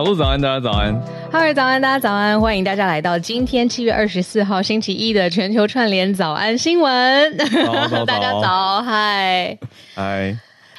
[0.00, 0.98] 小鹿早安，大家早安。
[1.30, 2.40] 嗨，早安，大家早安。
[2.40, 7.36] 欢迎大家来到今天七月二十四号星期一的全球串联早安新闻。
[8.06, 9.58] 大家早，嗨，
[9.94, 10.34] 嗨。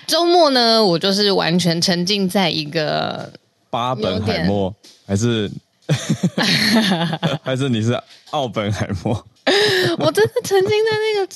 [0.08, 3.32] 周末呢，我就是完全沉浸在一个
[3.70, 4.74] 巴本海默，
[5.06, 5.52] 还是
[7.46, 7.94] 还是你是
[8.32, 9.24] 奥本海默？
[10.00, 11.32] 我真的沉浸在那个。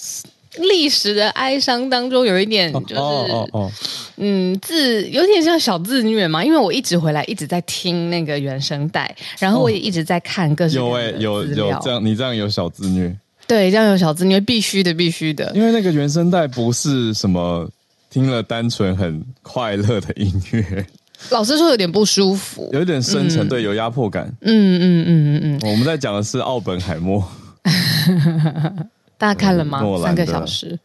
[0.60, 3.62] 历史的哀伤当中有一点就是，哦哦哦。
[3.62, 3.72] 哦、
[4.18, 13.14] 嗯，自有点像小自虐嘛，因为我一直回来一直在听那个原声带，然后我也一直在看各种、哦、有哎有有这样，你这样有小自虐，
[13.46, 17.70] 对，这样有小自虐，必须的，必须的，因为那个原声带不是什么
[18.10, 20.86] 听了单纯很快乐的音乐，
[21.32, 27.22] 老实说有点不舒服，有一点深沉，嗯、对，有压迫感，嗯嗯嗯嗯嗯，我们在讲的是奥本海默。
[29.18, 29.82] 大家看了吗？
[30.04, 30.78] 三个小时。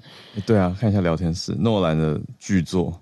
[0.46, 3.00] 对啊，看一下聊天室，诺兰的巨作。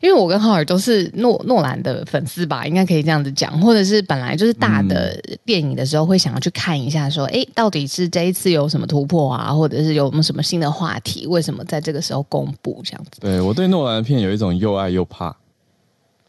[0.00, 11.26] 因为我跟浩尔都是诺诺兰的粉丝吧，应该可以这样子讲，或者是本来就是大的电影的时候会想要去看一下，说，哎、嗯，到底是这一次有什么突破啊，或者是有什么新的话题？
[11.26, 13.20] 为什么在这个时候公布这样子？
[13.20, 15.36] 对，我对诺兰的片有一种又爱又怕，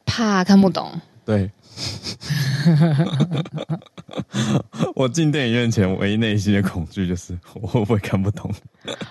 [0.06, 0.92] 怕看不懂。
[1.24, 1.50] 对。
[4.94, 8.54] 我进电影院前唯一内心的恐惧就是我会不会看不懂。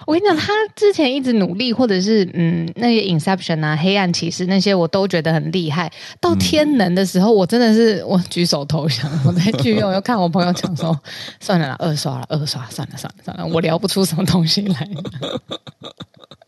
[0.07, 5.93] 我跟你讲，他之前一直努力，或者是嗯，那些 Inception 啊、黑暗骑士那些，我都觉得很厉害。
[6.21, 9.11] 到天能的时候，我真的是我举手投降。
[9.27, 10.97] 我在剧院我又看我朋友讲说，
[11.41, 14.89] 算了啦，二刷了，二刷，算了算了算了，我聊不出什么东西来。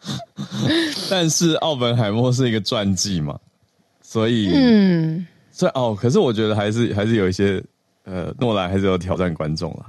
[1.10, 3.36] 但是奥本海默是一个传记嘛，
[4.00, 5.26] 所以嗯。
[5.50, 7.64] 所以哦，可是我觉得还是还是有一些，
[8.06, 9.86] 呃，诺兰还是有挑战观众了。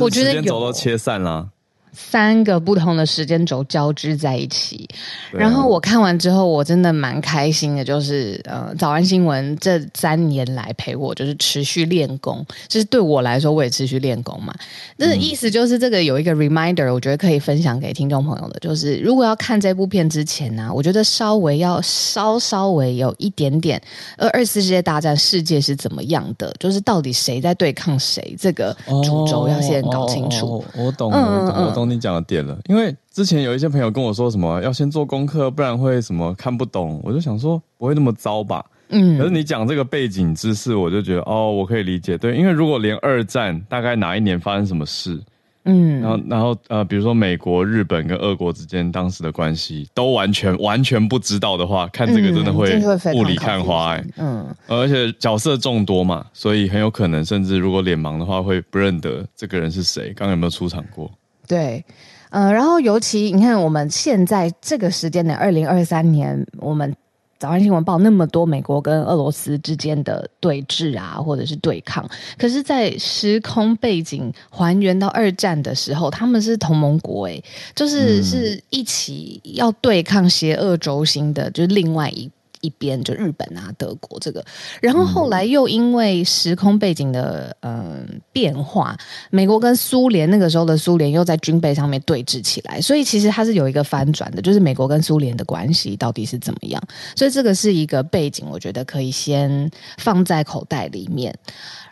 [0.00, 1.48] 我觉得时间轴都切散了。
[1.92, 4.88] 三个不同的时间轴交织在一起，
[5.32, 7.84] 然后我看完之后，我真的蛮开心的。
[7.84, 12.44] 就是呃，早安新闻这三年来陪我，就是持续练功。
[12.68, 14.54] 就是对我来说，我也持续练功嘛。
[14.96, 23.80] 那意思就是这个有一个 reminder，我觉得可以分享给听众朋友的，就是如果要看这部片之前呢、啊，我觉得稍微要稍稍微有一点点，
[24.16, 30.58] 呃，二次世界大战世界是怎么样的，就是到底谁在对抗谁，这个主轴要先搞清楚。
[30.58, 31.79] 哦哦哦、我懂，嗯、我懂，我懂。
[31.84, 37.00] 你讲的点了，因为之前有一些朋友跟我说什么要先做功课，不然会什么看不懂。
[37.04, 38.64] 我就想说不会那么糟吧。
[38.88, 42.18] 嗯，可是你讲这个背景知识，我就觉得哦，我可以理解。
[42.18, 45.22] 对，因为如果连二战大概哪一年发生什么事，
[45.64, 52.82] 嗯，然后然后呃，比如说美国、日本跟俄国之间当时的关系都完全完全不知道的话，看这个真的会
[53.14, 54.04] 雾里看花欸。
[54.16, 61.08] 嗯，而且角色众多嘛，所以很有可能甚至如果脸盲的话会不认得这个人是谁，刚刚有没有出场过？
[61.50, 61.84] 对，
[62.30, 66.94] 呃，然后尤其你看，我们现在这个时间点，二零二三年，我们
[67.40, 72.08] 早安新闻报那么多美国跟俄罗斯之间的对峙啊，或者是对抗，
[72.38, 77.42] 可是，在时空背景还原到二战的时候，他们是同盟国，诶，
[77.74, 82.30] 就是是一起要对抗邪恶轴心的，就是另外一。
[82.60, 84.44] 一边就日本啊、德国这个，
[84.80, 88.96] 然后后来又因为时空背景的嗯、呃、变化，
[89.30, 96.82] 美国跟苏联那个时候的苏联又在军备上面对峙起来，所以其实它是有一个翻转的，就是美国跟苏联的关系到底是怎么样？
[97.16, 101.34] 所以这个是一个背景，我觉得可以先放在口袋里面。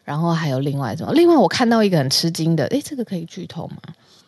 [0.04, 1.12] 然后还有另外什么？
[1.12, 3.76] 另外我看到一个很吃惊的，诶，这个可以剧透吗？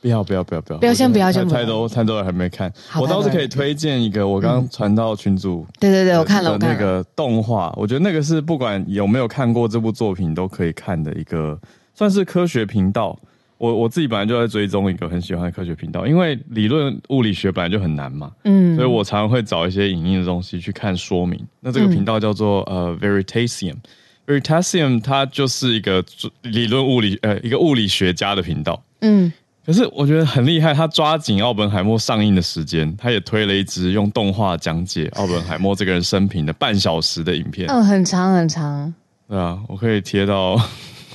[0.00, 0.78] 不要不要不要不要！
[0.78, 1.60] 不要先不要先不要。
[1.60, 5.66] 太多太多人还没看，我倒是可以推荐一个，我刚刚传到群组。
[5.78, 11.58] 对对对，我看了那个动画，我觉得那个是不管有没有看过这部作品都可以看的一个，
[11.94, 13.18] 算是科学频道。
[13.58, 21.38] 我我自己本来就在追踪一个很喜欢的科学频道，因为理论物理学本来就很难嘛，嗯，所以我常常会找一些影音的东西去看说明。
[21.60, 26.02] 那这个频道叫做、嗯、呃 Veritasium，Veritasium 它就是一个
[26.40, 29.30] 理论物理呃一个物理学家的频道，嗯，
[29.64, 38.92] 可是我觉得很厉害，他抓紧奥本海默上映的时间，他也推了一支用动画讲解奥本海默这个人生平的半小时的影片，嗯，很长很长，
[39.28, 40.60] 对啊，我可以贴到，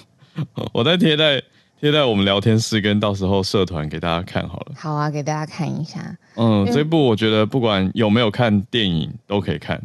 [0.73, 1.41] 我再贴在。
[1.77, 4.71] 贴在我们聊天室，跟到时候社团给大家看好了。
[4.75, 6.17] 好啊，给大家看一下。
[6.35, 9.79] 嗯，这部我觉得不管有没有看电影都可以看。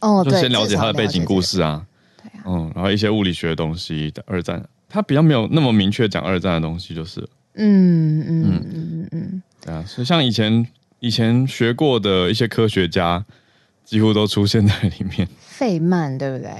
[0.00, 1.86] 哦，就先了解他的背景故事啊。
[2.16, 2.42] 对啊。
[2.46, 7.20] 嗯，然后一些物理学的东西，二战，他比较没有那么明确讲二战的东西，就是。
[7.54, 9.42] 嗯嗯嗯嗯嗯。
[9.60, 10.66] 对啊，所以像以前
[11.00, 13.24] 以前学过的一些科学家，
[13.84, 15.26] 几乎都出现在里面。
[15.40, 16.50] 费曼对不对？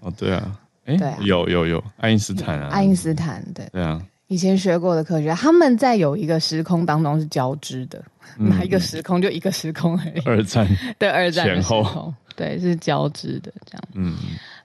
[0.00, 0.58] 哦，对啊。
[0.84, 8.04] 哎，有有有，爱因斯坦啊，爱因斯坦，对对啊，以前学过的科学，他们在有一个时空当中是交织的，
[8.36, 10.20] 嗯、哪一个时空就一个时空而已。
[10.24, 10.66] 二战
[10.98, 13.82] 对二战前后，对是交织的这样。
[13.94, 14.16] 嗯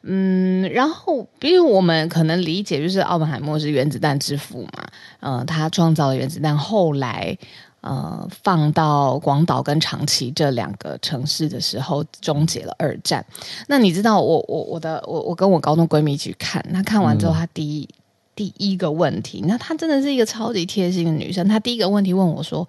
[0.07, 4.87] 嗯，然后因为我们可能理解就是奥本海默是原子弹之父嘛，
[5.19, 7.37] 嗯、呃，他创造了原子弹，后来。
[7.81, 13.23] 呃，放到广岛跟长崎这两个城市的时候，终结了二战。
[13.67, 17.95] 那你知道我，我我我的我我跟我高中闺蜜一起去看，她看完之后，她第一、嗯、
[18.35, 21.47] 第一个问题，那她真的是一个超级贴心的女生。
[21.47, 22.67] 她第一个问题问我说：“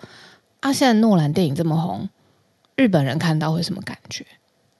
[0.60, 2.08] 啊，现在诺兰电影这么红，
[2.76, 4.24] 日本人看到会什么感觉？”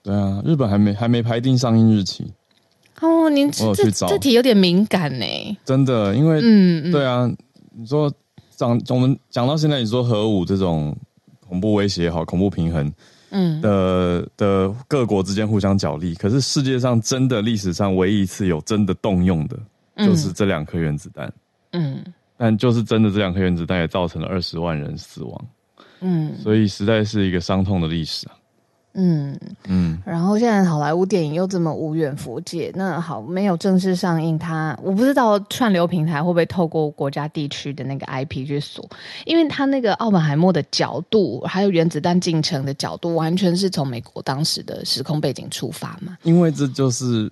[0.03, 2.31] 对啊，日本还没还没排定上映日期。
[3.01, 5.25] 哦，您这这题有点敏感呢。
[5.65, 7.29] 真的，因为嗯，对啊，
[7.71, 8.11] 你说。
[8.59, 10.93] 讲我们讲到现在，你说核武这种
[11.47, 12.91] 恐怖威胁也好，恐怖平衡，
[13.29, 19.57] 嗯的的各国之间互相角力，可是世界上真的历史上唯一一次有真的动用的，
[20.05, 21.31] 就是这两颗原子弹，
[21.71, 22.03] 嗯，
[22.35, 25.45] 但就是真的这两颗原子弹也造成了二十万人死亡，
[26.01, 28.35] 嗯，所以实在是一个伤痛的历史啊。
[29.01, 38.87] 嗯嗯，然后现在好莱坞电影又这么无远佛界，那好，没有正式上映它，它我不知道串流平台会不会透过国家地区的那个 IP 去锁，
[39.25, 46.17] 因为它那个奥本海默的角度，还有原子弹进程的角度，完全是从美国当时的时空背景出发嘛。
[46.23, 47.31] 因为这就是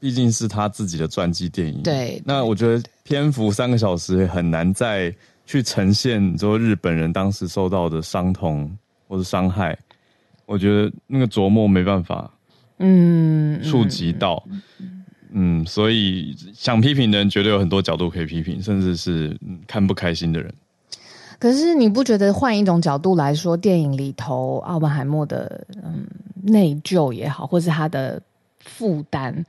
[0.00, 2.20] 毕竟是他自己的传记电影，对。
[2.24, 5.14] 那我觉得篇幅三个小时很难再
[5.46, 8.70] 去呈现说日本人当时受到的伤痛
[9.06, 9.78] 或者伤害。
[10.46, 12.30] 我觉得那个琢磨没办法，
[12.78, 14.62] 嗯，触及到，嗯，
[15.32, 19.36] 嗯，所以想批评的人绝对有很多角度可以批评，甚至是
[19.66, 20.52] 看不开心的人。
[21.38, 26.06] 可是你不觉得换一种角度来说，电影里头奥本海默的嗯
[26.42, 28.20] 内疚也好，或是他的
[28.60, 29.44] 负担，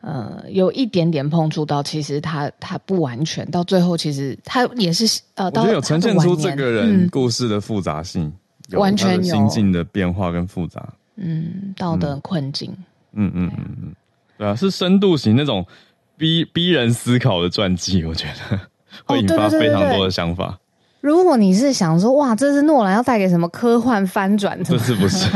[0.00, 8.24] 呃，有一点点碰触到，其实他他不完全，到最后其实他也是呃，我觉得有呈现出这个人故事的复杂性。
[8.24, 8.32] 嗯
[8.72, 10.86] 完全有心境的变化跟复杂，
[11.16, 12.70] 嗯，道德困境，
[13.12, 13.94] 嗯嗯嗯嗯，
[14.38, 15.66] 对啊，是深度型那种
[16.16, 18.60] 逼逼人思考的传记，我觉得
[19.04, 20.58] 会引发非常多的想法。
[21.00, 24.62] 如果你是想说，哇，这是诺兰要带给什么科幻翻转？
[24.62, 25.26] 这是不是？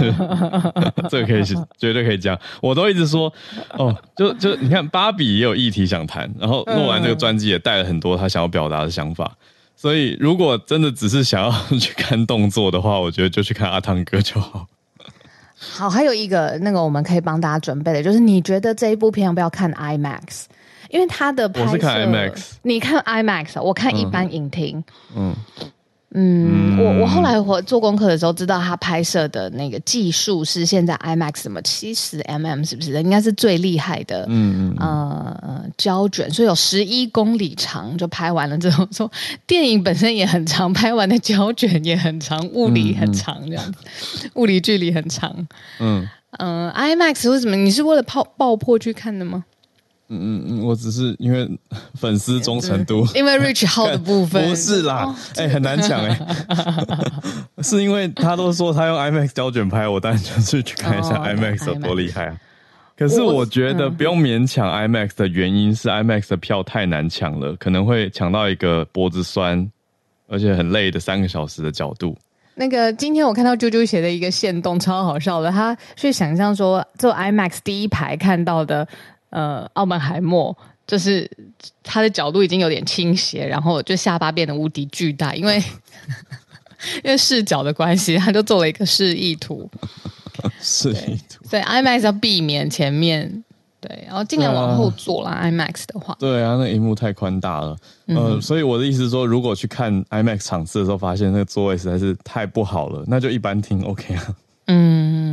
[1.10, 2.38] 这个可以是绝对可以讲。
[2.62, 3.32] 我都一直说，
[3.76, 9.36] 哦，就就你看，芭比也有议题想谈，然后诺兰这个传记也带了很多他想要表达的想法。
[9.76, 14.66] 所以，如果真的只是想要去看动作的话，我觉得就去看阿汤哥就好。
[15.58, 20.44] 好，还有一个那个我们可以帮大家准备的，就是你觉得这一部片要不要看 IMAX？
[20.88, 24.82] 因为它的拍摄，我是看 IMAX，你看 IMAX，我看一般影厅，
[25.14, 25.36] 嗯。
[25.60, 25.70] 嗯
[26.18, 32.92] 嗯，我我后来我做功课的时候知道，他拍摄的那个技术是现在 IMAX 什么七十 mm 是不是？
[33.02, 34.24] 应该是最厉害的。
[34.30, 39.10] 嗯嗯呃胶卷，所以有十一公里长，就拍完了之后说
[39.46, 43.78] 电影本身也很长，拍完的胶卷也很长，物理很长这样子，
[44.24, 45.30] 嗯、物理距离很长。
[45.80, 46.08] 嗯
[46.38, 47.56] 嗯、呃、，IMAX 为什么？
[47.56, 49.44] 你是为了爆爆破去看的吗？
[50.08, 51.48] 嗯嗯嗯，我只是因为
[51.94, 62.36] 粉丝忠诚度，因为 Rich 号的部分不是啦，哎、哦欸，很难抢哎、欸， 是因为他都说他用 IMAX 胶卷拍，我当然就是去看一下 IMAX 有多厉害啊。
[62.96, 69.70] 可是我觉得不用勉强 IMAX 的原因是 IMAX 的票太难抢了，可能会抢到一个脖子酸
[70.28, 72.16] 而且很累的三个小时的角度。
[72.54, 78.86] 那个今天我看到啾啾写的一个线动超好笑的，他去想象说坐 IMAX 第一排看到的。
[79.30, 80.56] 呃，澳门海默
[80.86, 81.30] 就是
[81.82, 85.62] 他的角度已经有点倾斜，然后就下巴变得无敌巨大，因为
[87.02, 89.70] 因为视角的关系，他就做了一个示意图。
[90.60, 93.42] 示意图，所以 IMAX 要避免前面。
[93.78, 95.38] 对，然后尽量往后坐啦。
[95.42, 97.76] 呃、IMAX 的话，对啊，那荧幕太宽大了。
[98.06, 104.34] 嗯、呃，所以我的意思是说，如果去看 IMAX 场次的时候，发现那个座位实在是太不好了，那就一般听 OK 啊。
[104.68, 105.25] 嗯，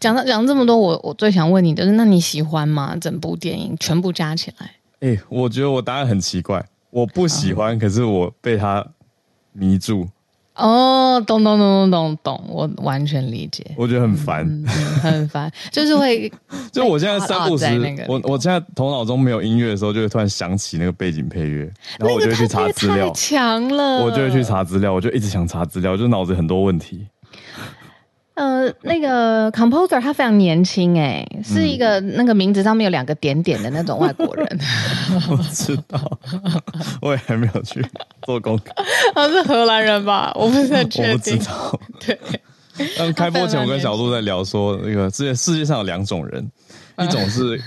[0.00, 2.96] 讲到讲这么多，我我最想问你的是，那你喜欢吗？
[3.00, 4.70] 整部电影全部加起来？
[5.00, 8.84] 哎、欸，我觉得我答案很奇怪，我不喜欢，哦、可是我被他
[9.52, 10.08] 迷住。
[10.54, 13.64] 哦，懂懂懂懂懂懂，我完全理解。
[13.76, 16.28] 我觉得很烦、嗯嗯，很烦，就是会，
[16.72, 17.64] 就我现在三不时，
[18.08, 23.12] 我我现在头脑中没有音乐的时候，就会突然想起那个背景配乐，然后我就会去查资料。
[23.12, 27.06] 强了，我就会去查资料，我就一直想查资料，就脑子很多问题。
[28.38, 34.46] 呃，那个 composer 他非常年轻，哎，是一个那个名字上面有两个点点的那种外国人。
[35.28, 36.18] 我知道，
[37.02, 37.84] 我也还没有去
[38.22, 38.72] 做功课。
[39.12, 40.32] 他是荷兰人吧？
[40.36, 41.12] 我不是很确定。
[41.12, 41.80] 我不知道。
[42.06, 42.18] 对。
[43.00, 46.48] 嗯，开播前我跟小鹿在聊说，那个世界世界上有两种人，
[46.98, 47.60] 一种是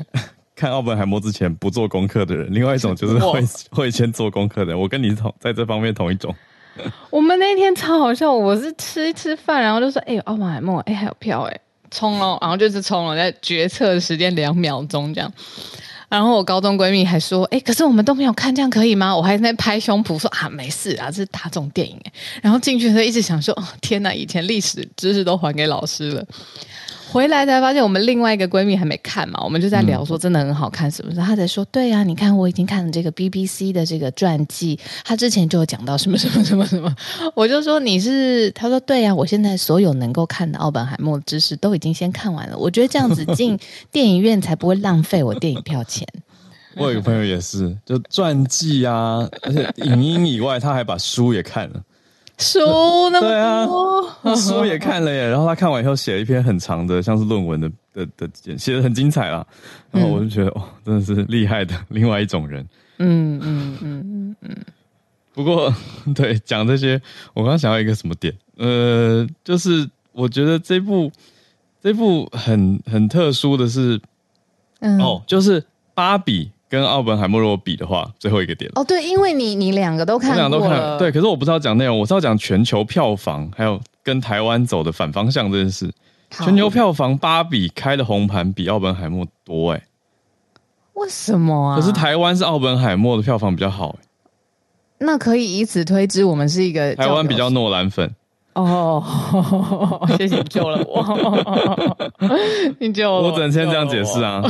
[0.55, 4.79] 看奥本海默之前不做功课的人，另外一种就是会会先做功课的人。
[4.79, 6.33] 我跟你同在这方面同一种。
[7.09, 11.59] 我们那天超好笑，我是吃一吃饭，然后就说：“哎、欸，奥本海默，哎、欸，还有票，哎，
[11.89, 15.31] 冲了！”然后就是冲了，在决策的时间两秒钟这样。
[16.07, 22.11] 然后我高中闺蜜还说：“哎、欸，可是我们都没有看，这样可以吗？”我还在拍胸脯说：“啊，没事啊，这是大众电影。”哎，
[22.41, 26.25] 然后进去的时候一直想说：“哦，天哪，以前历史知识都还给老师了。”
[27.11, 31.17] 回来才发现，我们另外一个闺蜜还没看嘛，我们就在聊说真的很好看，是不是？
[31.17, 36.95] 她在说，对呀、你看我已经看了这个 BBC 的这个传记，她之前就有讲到什么什么什么什么，
[37.35, 43.59] 我就说你是，她说对呀、我现在所有能够看的奥本海默知识都已经先看完了，我觉得这样子进
[43.91, 46.07] 电影院才不会浪费我电影票钱。
[46.77, 51.81] 我有一个朋友也是，就传记啊，而且影音以外，他还把书也看了。
[52.41, 52.59] 书
[53.11, 55.29] 那么多，对啊，书也看了耶。
[55.29, 59.45] 然后他看完以后写了一篇很长的，像是论文的的的，写的很精彩啦。
[59.91, 62.67] 然后我就觉得，嗯、哦，真的是厉害的另外一种人。
[62.97, 64.57] 嗯嗯嗯嗯嗯。
[65.33, 65.73] 不过，
[66.13, 67.01] 对，讲这些，
[67.33, 68.35] 我刚刚想到一个什么点？
[68.57, 71.11] 呃，就是我觉得这部
[71.81, 74.01] 这部很很特殊的是，
[74.81, 76.51] 嗯、哦，就是芭比。
[76.71, 85.91] 跟奥本海默如果比的话，最后一个点哦，对，因为你你两个都看过，两个都看，对，可是我不是要讲内容，我是要讲全球票房，还有跟台湾走的反方向这件事。
[86.29, 89.83] 全球票房，芭比开的红盘比奥本海默多哎，
[90.93, 91.75] 为什么啊？
[91.75, 93.97] 可是台湾是奥本海默的票房比较好，
[94.99, 98.15] 那可以以此推知，我们是一个台湾比较诺兰粉。
[98.53, 99.01] 哦，
[100.17, 102.09] 谢谢你救了我，
[102.79, 104.41] 你救了我，我只能先这样解释啊，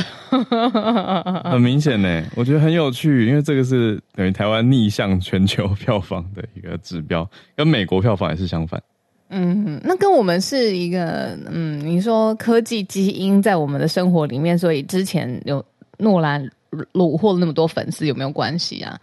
[1.51, 8.81] 很明显呢，我觉得很有趣，因为这个是等于台湾逆向全球票房的一个指标，跟美国票房也是相反。
[9.29, 15.63] 嗯，那跟我们是一个，嗯，你说科技基因在我们的生活里面，所以之前有
[15.99, 16.43] 诺兰
[16.93, 18.99] 虏获了那么多粉丝，有没有关系啊？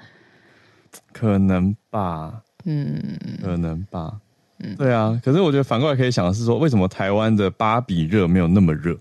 [1.12, 3.00] 可能吧，嗯，
[3.42, 4.12] 可能吧。
[4.60, 8.96] 嗯，对啊，可是我觉得反过来可以想的是说，为什么台湾的芭比热没有那么热，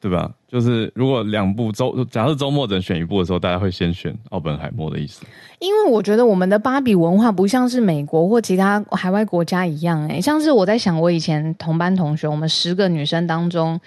[0.00, 0.32] 对吧？
[0.48, 5.24] 就是如果两部周，假设周末只能选一部的时候，大家会先选奥本海默的意思。
[5.60, 13.80] 因为我觉得我们的芭比文化不像是美国或其他海外国家一样，欸，诶，像是我在想，我以前同班同学，我们十个女生当中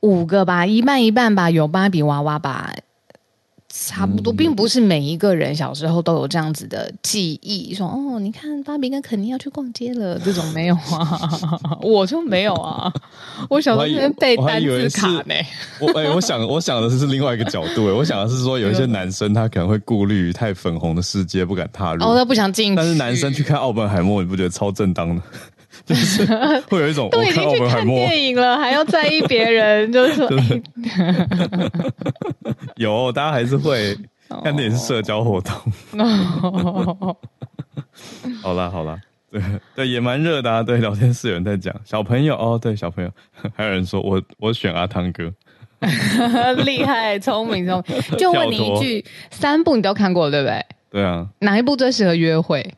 [0.00, 2.72] 五个吧，一半一半吧，有芭比娃娃吧。
[3.68, 11.30] 差不多，并不是每一个人小时候都有这样子的记忆，说哦，你看芭比跟肯尼要去逛街了，这种没有啊，
[11.82, 12.90] 我就没有啊，
[13.50, 15.34] 我小时候背单词卡呢。
[15.80, 22.76] 我哎、欸，我想我想的是另外一个角度，哎，我想的是说有一些 男生他可能会顾虑太粉红的世界，不敢踏入，哦，他不想进去。
[22.76, 25.22] 但是男生去看奥本海默，你不觉得超正当的？
[25.86, 26.26] 就是
[26.68, 30.28] 会有一种都已经去看电影了，还要在意别人， 就是说，
[32.76, 33.96] 有大家还是会
[34.42, 35.54] 看电影是社交活动。
[38.42, 38.98] 好啦好啦，
[39.30, 39.40] 对
[39.76, 40.60] 对也蛮热的啊。
[40.62, 43.10] 对，聊天室有人在讲小朋友哦，对小朋友，
[43.54, 45.32] 还有人说我我选阿汤哥，
[46.64, 48.02] 厉害聪明聪明。
[48.18, 50.66] 就问你一句，三部你都看过了对不对？
[50.90, 52.74] 对啊，哪一部最适合约会？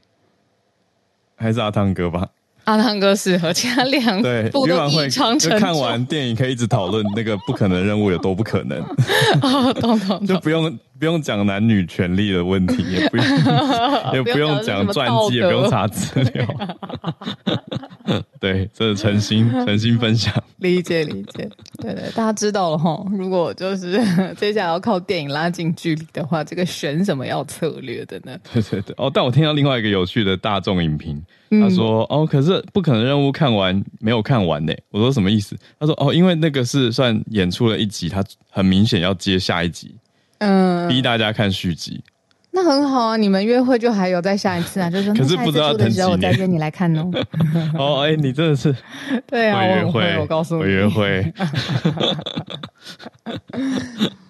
[1.36, 2.28] 还是阿汤哥吧。
[2.68, 4.22] 阿汤哥适合，其他两
[4.52, 5.58] 部都异常沉重。
[5.58, 8.78] 看完电影可以一直讨论那个不可能任务有多不可能。
[9.40, 13.24] 哦，懂懂懂，就不用不用讲男女权利的问题，也不用
[14.12, 16.44] 也不用讲传记，也不用查资料。
[18.40, 21.48] 对，这是诚心诚心分享， 理解理解，
[21.78, 23.04] 对对，大家知道了哈。
[23.10, 24.00] 如果就是
[24.36, 28.38] 接下来要靠电影拉近距离的话，这个选什么要策略的呢？
[28.52, 34.72] 对对对，哦，但我听到另外一个有趣的大众影评，他说、嗯、哦，可是不可能任务看完没有看完呢。
[34.90, 35.56] 我说什么意思？
[35.78, 39.94] 他说哦，因为那个是算演出了一集，他很明显要接下一集，
[40.38, 42.02] 嗯，逼大家看续集。
[42.58, 47.08] 那很好啊，你们约会就还有再下一次啊，就是说，可是不知道等几年，我再约你来看哦。
[47.78, 48.74] 哦，哎，你真的是，
[49.28, 51.32] 对啊，约会，我，我告诉你，我约会。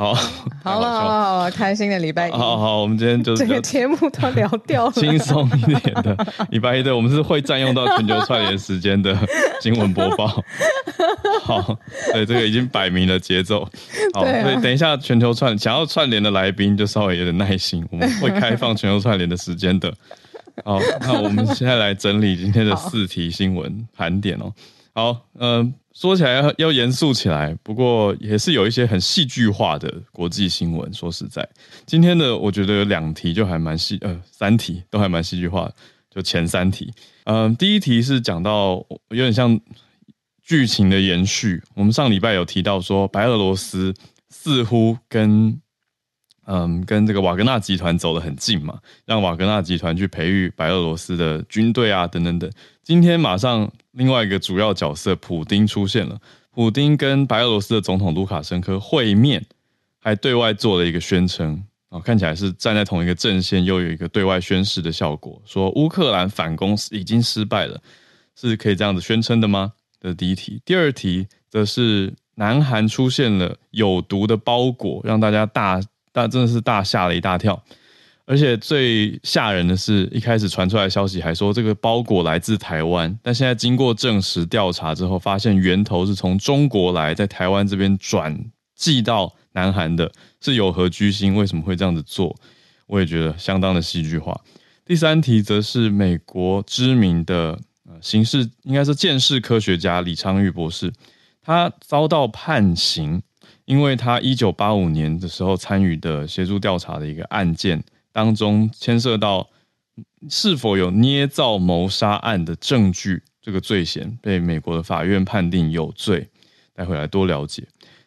[0.00, 0.24] 好，好了，
[0.64, 2.32] 好了，好了，开心的礼拜一。
[2.32, 6.16] 好好，我们今天就是这个节目都聊掉了， 轻松一点的
[6.48, 6.82] 礼拜一。
[6.82, 9.14] 对，我们是会占用到全球串联时间的
[9.60, 10.42] 新闻播报。
[11.44, 11.78] 好，
[12.14, 13.62] 对，这个已经摆明了节奏。
[14.14, 19.92] 好，所以等一下全球串想要串联的来宾就稍微有点耐心，我们会开放全球串联的时间的。
[20.64, 24.50] 好，那我们现在来整理今天的四题新闻盘点哦。
[24.94, 25.74] 好，嗯、呃。
[25.92, 30.90] 说起来要要严肃起来，不过也是有一些很戏剧化的国际新闻。
[30.94, 31.46] 说实在，
[31.84, 35.68] 今天的我觉得有两题就还蛮戏，呃，三题都还蛮戏剧化。
[36.08, 36.92] 就前三题，
[37.24, 39.60] 嗯、第一题是讲到有点像
[40.42, 41.60] 剧情的延续。
[41.74, 43.92] 我们上礼拜有提到说，白俄罗斯
[44.28, 45.60] 似乎跟
[46.46, 52.50] 嗯跟这个瓦格纳集团走得很近嘛，让瓦格纳集团去培育白俄罗斯的军队啊，等等等。
[52.82, 53.70] 今天马上。
[53.94, 56.16] 另外一个主要角色普丁出现了，
[56.52, 59.44] 普丁跟白俄罗斯的总统卢卡申科会面，
[59.98, 67.80] 还对外做了一个宣称啊，看起来是站在同一个阵线，又有一个对外宣誓的效果，说乌克兰反攻已经失败了，
[68.36, 69.72] 是可以这样子宣称的吗？
[70.00, 75.80] 这是第一题，第二题则是南韩出现了有毒的包裹，让大家大
[76.12, 77.62] 大真的是大吓了一大跳。
[78.26, 88.38] 而且最吓人的是，一开始传出来消息还说这个包裹来自台湾，但现在经过证实调查之后，发现源头是从中国来，在台湾这边转
[88.76, 91.34] 寄到南韩的，是有何居心？
[91.34, 92.36] 为什么会这样子做？
[92.86, 94.40] 我也觉得相当的戏剧化。
[94.86, 100.92] 第三题则是美国知名的呃刑事，应该是鉴识科学家李昌钰博士，
[101.42, 103.22] 他遭到判刑，
[103.70, 107.80] 因为他一九八五年的时候参与的协助调查的一个案件。
[108.10, 109.48] 当中牵涉到
[110.28, 116.28] 是否有捏造谋杀案的证据，这个罪嫌被美国的法院判定有罪。
[116.74, 117.62] 待会来多了解。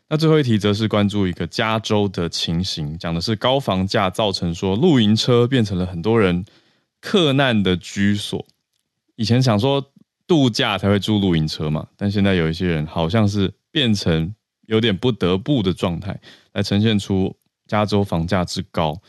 [0.10, 6.44] 那最后一题则是关注一个加州的情形，讲的是高房价造成说露营车变成了很多人
[7.00, 8.46] 克难的居所。
[9.16, 9.90] 以前想说
[10.28, 14.36] 度假才会住露营车嘛，但现在有一些人好像是变成
[14.74, 16.20] 有点不得不的状态，
[16.54, 17.34] 来呈现出
[17.68, 19.00] 加州房价之高。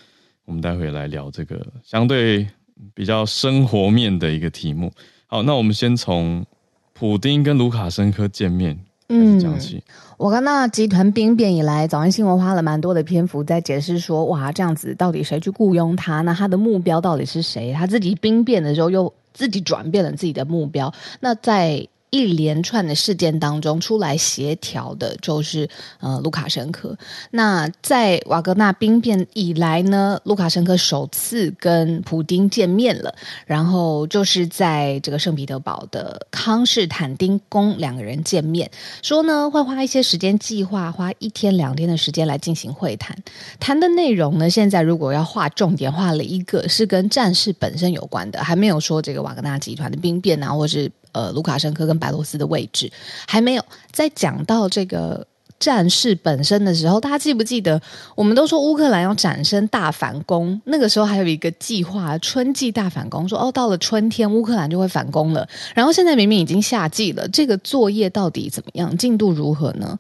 [0.45, 2.47] 我们待会来聊这个相对
[2.93, 4.93] 比较生活面的一个题目。
[5.27, 6.45] 好，那我们先从
[6.93, 9.77] 普丁跟卢卡申科见面开始讲起。
[9.77, 16.21] 嗯，瓦格纳集团兵变以来，早安新闻花了蛮多的篇幅在解释说，哇，这样子到底谁去雇佣他？
[16.21, 17.73] 那他的目标到底是谁？
[17.73, 20.93] 他自己兵变的时候又自己转变了自己的目标。
[21.21, 26.97] 那在一连串的事件当中出来协调的，就是呃卢卡申科。
[27.33, 33.13] 那在瓦格纳兵变以来呢，卢卡申科首次跟普丁见面了，
[33.47, 38.71] 然后就是在这个圣彼得堡的康士坦丁宫两个人见面，
[39.03, 43.19] 说呢会花一些时间计划，花一天两天的时间来进行会谈。
[43.59, 50.89] 谈的内容呢，现在如果要画重点，画了一个是跟战事本身有关的，还没有说这个瓦格纳集团的兵变啊，或是。
[51.15, 52.93] 呃，卢卡申科跟白罗斯的位置
[53.27, 53.65] 还没有。
[53.91, 55.27] 在讲到这个
[55.59, 57.81] 战事本身的时候，大家记不记得？
[58.15, 63.29] 我们都说乌克兰要展身大反攻，那个时候还有一个计划——春季大反攻。
[63.29, 65.49] 说哦，到了春天，乌克兰就会反攻了。
[65.75, 68.95] 然后现在明明已经夏季了，这个作业到底怎么样？
[68.99, 69.99] 进度如何呢？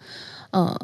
[0.50, 0.76] 呃。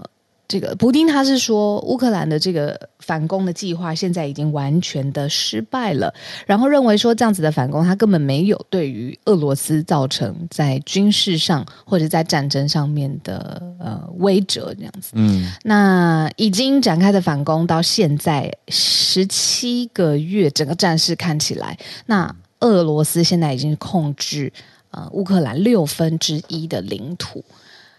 [0.50, 6.12] 这个普丁他是说，乌克兰的这个反攻的计划现在已经完全的失败了，
[6.44, 15.12] 然后认为说这样子的反攻，他根本没有对于俄罗斯造成在军事上或者在战争上面的呃威折这样子。
[15.12, 24.52] 嗯，那已经展开的反攻到现在十七个月，整个战事看起来，那俄罗斯现在已经控制
[24.90, 27.44] 呃乌克兰六分之一的领土。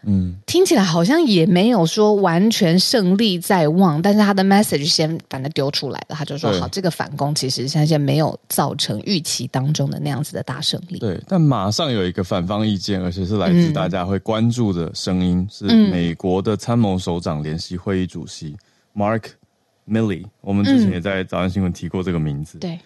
[0.04, 18.58] 嗯，听起来好像也没有说完全胜利在望，但是他的 message 先把它丢出来了，他就说：“好，这个反攻其实现在没有造成预期当中的那样子的大胜利。”对，但马上有一个反方意见，而且是来自大家会关注的声音，嗯、是美国的参谋首长联席会议主席
[18.96, 19.26] Mark
[19.88, 20.26] Milley。
[20.42, 22.58] 我们之前也在早安新闻提过这个名字。
[22.58, 22.80] 对、嗯，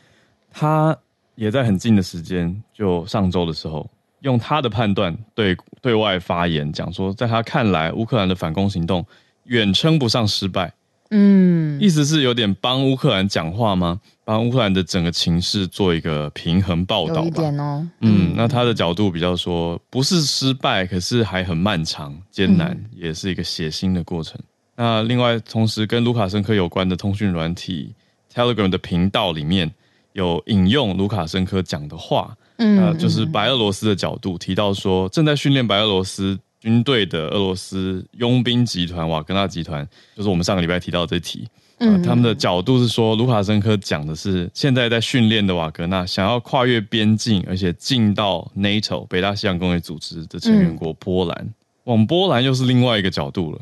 [0.52, 0.98] 他
[1.36, 3.90] 也在很近的时间，就上周的时候。
[4.26, 9.06] 用他的判断对对外发言，讲说，在他看来，乌克兰的反攻行动
[9.44, 10.74] 远称不上失败。
[11.12, 14.02] 嗯，意思是有点帮乌克兰讲话吗？
[14.24, 17.22] 帮乌克兰的整个情势做一个平衡报道吧。
[17.22, 17.88] 有一点哦。
[18.02, 24.42] 嗯，那他的角度比较说，不是失败，可是还很漫长、艰难，嗯、也是一个血腥的过程。
[24.76, 27.94] 那另外，同时跟卢卡申科有关的通讯软体
[28.34, 29.72] Telegram 的频道里面
[30.14, 36.38] 有引用卢卡申科讲的话，嗯，呃，就是白俄罗斯的角度提到说，正在训练白俄罗斯。
[36.62, 41.48] 军队的俄罗斯佣兵集团瓦格纳集团，就是我们上个礼拜提到的这题。
[41.78, 51.38] 呃、嗯，他们的角度是说，卢卡申科讲的是现在在训练的瓦格纳想要跨越边境，而且进到 NATO 北大西洋公约组织的成员国波兰。
[51.40, 53.60] 嗯、往波兰又是另外一个角度了。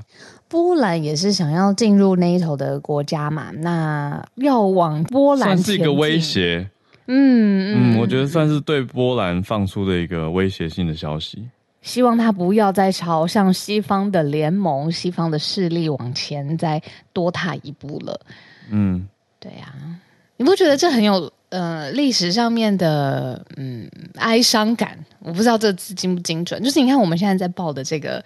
[0.47, 3.51] 波兰也是想要进入 NATO 的国家嘛？
[3.51, 6.69] 那要往波兰算是一个威胁。
[7.07, 11.47] 嗯嗯，嗯，我觉得算是对波兰放出的一个威胁性的消息。
[11.81, 18.19] 希望他不要再朝向西方的联盟、西方的势力往前再多踏一步了。
[18.69, 19.05] 嗯，
[19.37, 19.99] 对呀、啊，
[20.37, 23.85] 你不觉得这很有呃历史上面的嗯
[24.15, 24.97] 哀伤感？
[25.19, 26.63] 我不知道这字精不精准。
[26.63, 28.23] 就是你看我们现在在报的这个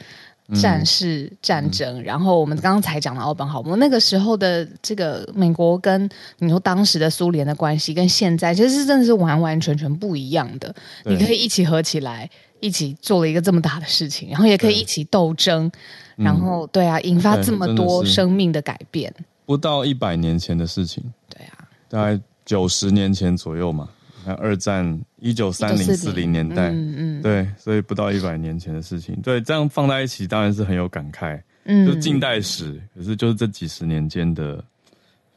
[0.55, 10.73] 战事战争，嗯、然后我们刚刚才讲的奥本海默那个时候的这个美国跟你说当时的苏联的关系，跟现在其实是真的是完完全全不一样的。
[11.05, 12.29] 你可以一起合起来。
[12.59, 15.71] 一起做了一个这么大的事情，然后也可以一起斗争，
[16.15, 19.13] 然后对啊，引发这么多生命的改变。
[19.45, 23.87] 不到一百年前的事情，对啊，大概九十年前左右嘛。
[24.35, 31.41] 二战一九三零四零年代，嗯嗯，对，所以不到一百年前的事情，对，这样放在一起当然是很有感慨。
[31.65, 34.63] 嗯，就是近代史，可是就是这几十年间的，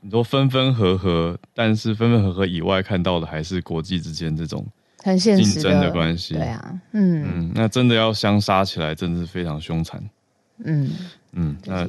[0.01, 4.67] 很多分分合合，但是分分合合以外看到的还是国际之间这种。
[5.03, 9.99] 很现实的，的关系，对啊，嗯嗯，那真的要相杀起来，真的是非常凶残，
[10.63, 10.91] 嗯
[11.33, 11.89] 嗯，那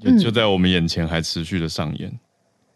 [0.00, 2.12] 就就在我们眼前还持续的上演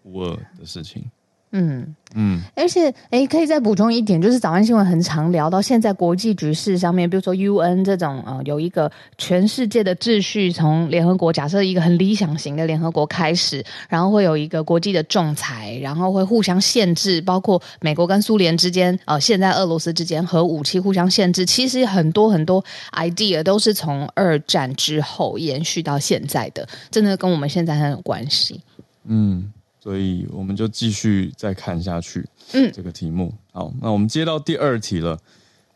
[0.03, 1.01] 乌二的事情。
[1.05, 1.11] 嗯
[1.53, 28.61] 嗯嗯，而且哎，可以再补充一点，就是早安新闻很常聊到现在国际局势上面，比如说 UN 这种呃，有一个全世界的秩序，从联合国假设一个很理想型的联合国开始，然后会有一个国际的仲裁，然后会互相限制，包括美国跟苏联之间，呃，现在俄罗斯之间核武器互相限制，其实很多很多 idea 都是从二战之后延续到现在的，真的跟我们现在很有关系。
[29.05, 29.53] 嗯。
[29.83, 32.25] 所以我们就继续再看下去。
[32.53, 35.19] 嗯，这个题目好，那我们接到第二题了。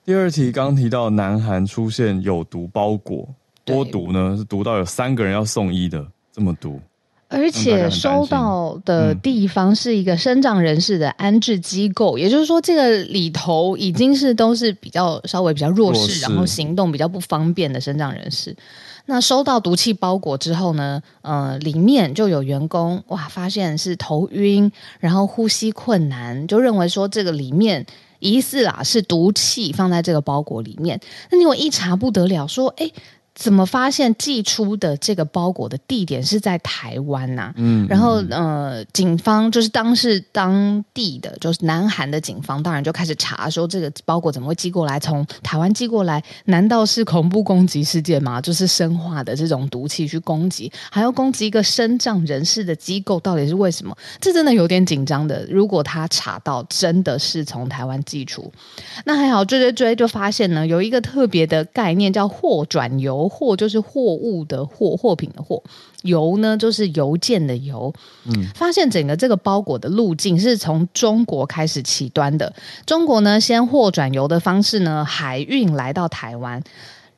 [0.05, 3.27] 第二题刚提到南韩出现有毒包裹，
[3.65, 4.37] 多毒呢？
[4.37, 6.79] 是毒到有三个人要送医的这么毒，
[7.29, 18.55] 而且收到的地方是一个生长人士的安置机构，嗯、也就是说，这个里头已经是都是比较稍微比较弱势，弱势然后行动比较不方便的生长人士。
[19.07, 21.03] 那收到毒气包裹之后呢？
[21.23, 27.85] 呃，里面就有员工哇，发现是头晕，然后呼吸困难，就认为说这个里面
[28.19, 31.01] 疑似啊是毒气放在这个包裹里面。
[31.31, 32.91] 那你我一查不得了，说哎。
[33.37, 37.55] 诶怎么发现寄出的这个包裹的地点是在台湾呐、啊？
[37.57, 48.41] 嗯，然后呃，警方就是当时当地的，就是南韩的警方，当然就开始查说这个包裹怎么会寄过来，从台湾寄过来，难道是恐怖攻击事件吗？
[48.41, 53.97] 就是生化的这种毒气去攻击，还要攻击一个身障人士的机构，到底是为什么？
[54.21, 55.45] 这真的有点紧张的。
[55.51, 58.53] 如果他查到真的是从台湾寄出，
[59.05, 63.24] 那还好追追追就发现呢，有一个特别的概念叫货转邮。
[63.29, 65.63] 货就是货物的货，货品的货，
[66.03, 67.93] 邮呢就是邮件的邮。
[68.25, 72.53] 嗯，发现整个这个包裹的路径是从中国开始起端的。
[72.87, 76.63] 中国呢，先货转邮的方式呢，海运来到台湾，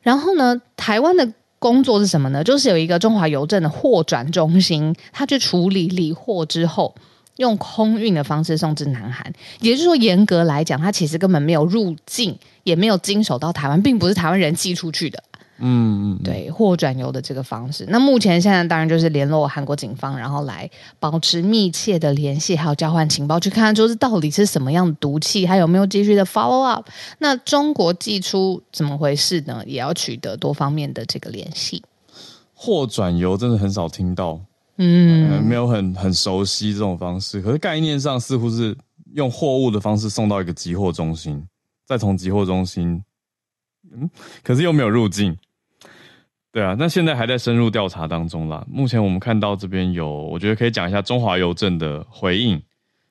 [0.01, 2.43] 然后呢，台湾的工作是什么呢？
[2.43, 6.93] 就是有一个中华邮政的货转中心，他去处理理货之后，
[7.37, 9.33] 用空运的方式送至南韩。
[9.59, 15.23] 也就是说，严格来讲，他其实根本没有入境，也没有经手到台湾，并不是台湾人寄出去的。
[15.59, 17.85] 嗯嗯，对，货转邮的这个方式。
[17.89, 26.87] 那目前现在当然就是联络韩国警方，然后来保持密切的联系，还有交换情报，去看看就是到底是什么样的毒气，还有没有继续的 follow up。
[27.17, 29.63] 那中国寄出怎么回事呢？
[29.65, 31.83] 也要取得多方面的这个联系。
[32.53, 34.39] 货转邮真的很少听到，
[34.77, 37.41] 嗯，呃、没有很很熟悉这种方式。
[37.41, 38.77] 可是概念上似乎是
[39.13, 41.43] 用货物的方式送到一个集货中心，
[41.87, 43.03] 再从集货中心，
[43.91, 44.07] 嗯，
[44.43, 45.35] 可是又没有入境。
[46.57, 48.65] 对啊，那现在还在深入调查当中啦。
[48.67, 52.59] 目前我们看到这边有，我觉得可以讲一下中华邮政的回应，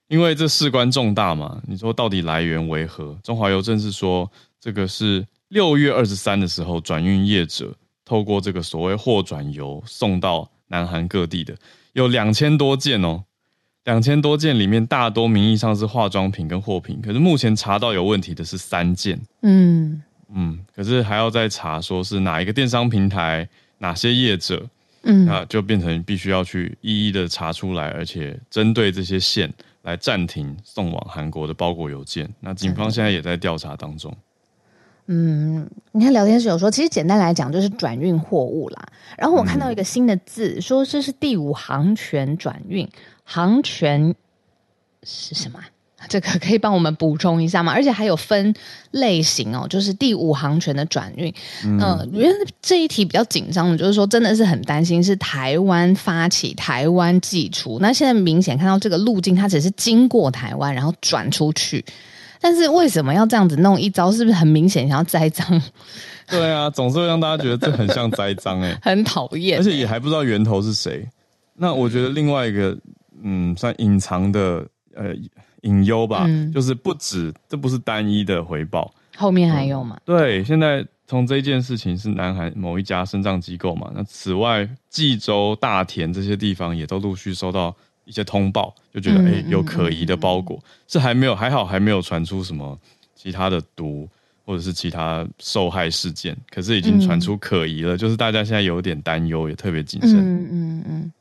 [0.09, 1.63] 因为这事关重大嘛。
[1.65, 3.17] 你说到底来源为何？
[3.23, 4.29] 中华邮政是说
[4.61, 7.73] 这个是六月二十三的时候，转运业者
[8.05, 11.55] 透过这个所谓货转邮送到南韩各地的
[11.93, 13.23] 有两千多件哦，
[13.85, 20.03] 两千多件里面大多名义上是化妆品跟货品，可是目前查到有问题的是三件，嗯
[20.35, 24.67] 嗯，可是还要再查说是哪一个电商平台，哪些业者，
[25.03, 32.29] 嗯，那就变成必须要去一一的查出来，而且针对这些线来暂停送往韩国的包裹邮件。
[32.41, 34.13] 那警方现在也在调查当中。
[35.09, 38.89] 嗯，你看聊天室有说，其实简单来讲就是转运货物啦。
[39.17, 42.89] 然后我看到一个新的字，嗯、说这是第五航权转运，
[43.23, 44.13] 航权
[45.05, 45.61] 是什么？
[46.09, 47.73] 这个可以帮我们补充一下吗？
[47.73, 48.55] 而且还有分
[48.93, 51.33] 类型哦，就是第五行权的转运。
[51.65, 57.79] 嗯、呃，因为这一题比较紧张的，就是说真的是很担心是台湾发起、台湾寄出。
[57.81, 61.85] 那现在明显看到这个路径，它只是经过台湾，然后转出去。
[62.41, 64.13] 但是为什么要这样子弄一招？
[64.13, 65.61] 是不是很明显想要栽赃？
[66.29, 71.09] 对啊，总是会让大家觉得这很像栽赃哎， 很讨厌，而且也还不知道源头是谁。
[71.55, 72.77] 那我觉得另外一个，
[73.23, 75.15] 嗯，算隐藏的呃
[75.67, 79.97] 隐忧吧，嗯、就是不止这不是单一的回报，后面还有吗？
[79.97, 87.75] 嗯、对，现在从这件事情是南韩某一家生障机构嘛，那此外济州、大田这些地方也都陆续收到。
[88.09, 92.79] 一些通报就觉得哎、欸，有可疑的包裹，是还没有，还好还没有传出什么
[93.17, 94.09] 其他的毒
[94.45, 100.21] 或者是其他受害事件，可是已经传出可疑了，嗯、就是大家现在有点担忧，也特别谨慎。
[100.21, 101.13] 嗯嗯嗯，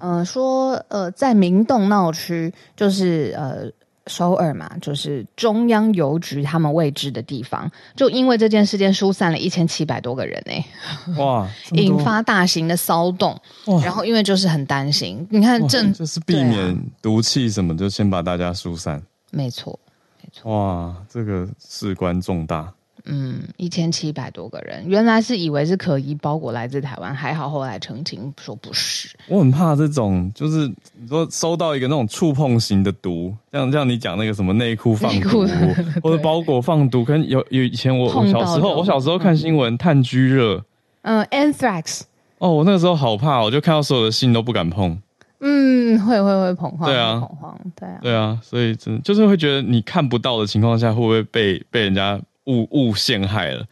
[0.00, 3.70] 呃，说呃，在明洞闹区，就是呃。
[4.10, 13.38] 首尔嘛，就是中央邮局他们位置的地方，就因为这件事件疏散了一千七百多个人呢、欸，哇，引发大型的骚动，
[13.82, 19.78] 然后因为就是很担心，你看正就是避免毒气什么，就先把大家疏散，没错，
[20.22, 22.72] 没错，哇，这个事关重大。
[23.10, 29.08] 嗯，一千七百多个人，原来是以为是可疑包裹来自台湾，还好后来澄清说不是。
[29.28, 30.68] 我很怕这种，就是
[31.00, 35.46] 你说收到一个那种触碰型的毒，像像你讲那个什么内裤放毒，
[36.04, 40.62] 或者包裹放毒，跟有有以前我我小时候我小时候看新闻炭疽热，
[41.00, 42.02] 嗯，anthrax，
[42.36, 45.00] 哦，我那个时候好怕，我就看到所有的信都不敢碰。
[45.40, 52.20] 嗯，会会会恐慌，对啊，恐慌，对啊，对啊，所以真就是会觉得你看不到的情况下，会不会被被人家。
[52.48, 53.64] 误误陷害了，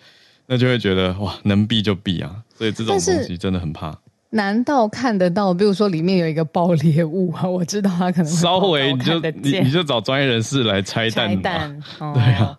[0.46, 2.36] 那就会觉得哇，能避就避啊！
[2.54, 3.98] 所以这种东西真的很怕。
[4.30, 5.54] 难道看得到？
[5.54, 11.28] 比如说里面有一个爆裂物啊，我知道他可能稍微你就你你就找专业人士来拆弹。
[11.30, 12.58] 拆弹， 哦、对啊，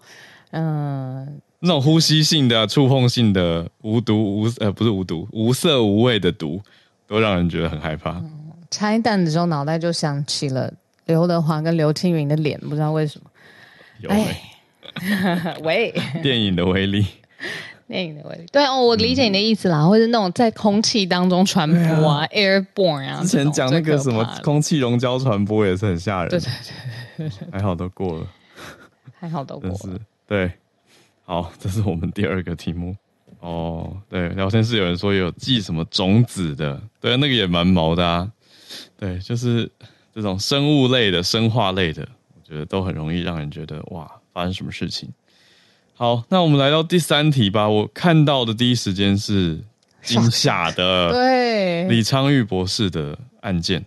[0.51, 6.59] 嗯，那种呼吸性的、触碰性的、无毒无呃不是无毒无色无味的毒，
[7.05, 8.11] 都让人觉得很害怕。
[8.11, 8.31] 嗯、
[8.71, 10.73] 拆弹的时候，脑袋就想起了
[11.05, 13.29] 刘德华跟刘青云的脸，不知道为什么。
[13.99, 14.41] 有欸、哎。
[15.63, 17.05] 喂， 电影的威力，
[17.87, 26.49] 电影的威力，对哦，我理解你的意思啦，嗯、或者那种在空气当中传播啊，啊，airborne 啊，之前讲那个什么空气溶胶传播也是很吓人，对对
[27.17, 28.27] 对，还好都过了，
[29.19, 30.51] 还好都过了，是对，
[31.25, 32.95] 好，这是我们第二个题目。
[33.39, 38.27] 哦，对，聊天室有人说有寄什么种子的，对，那个也蛮毛的啊，
[38.97, 39.69] 对，就是
[40.13, 42.01] 这种生物类的、生化类的，
[42.33, 44.09] 我觉得都很容易让人觉得哇。
[44.37, 45.09] 发生什么事情？
[45.95, 47.67] 好，那我们来到第三题吧。
[47.67, 49.59] 我看到的第一时间是
[50.03, 53.83] 惊吓的， 对李昌钰博士的案件，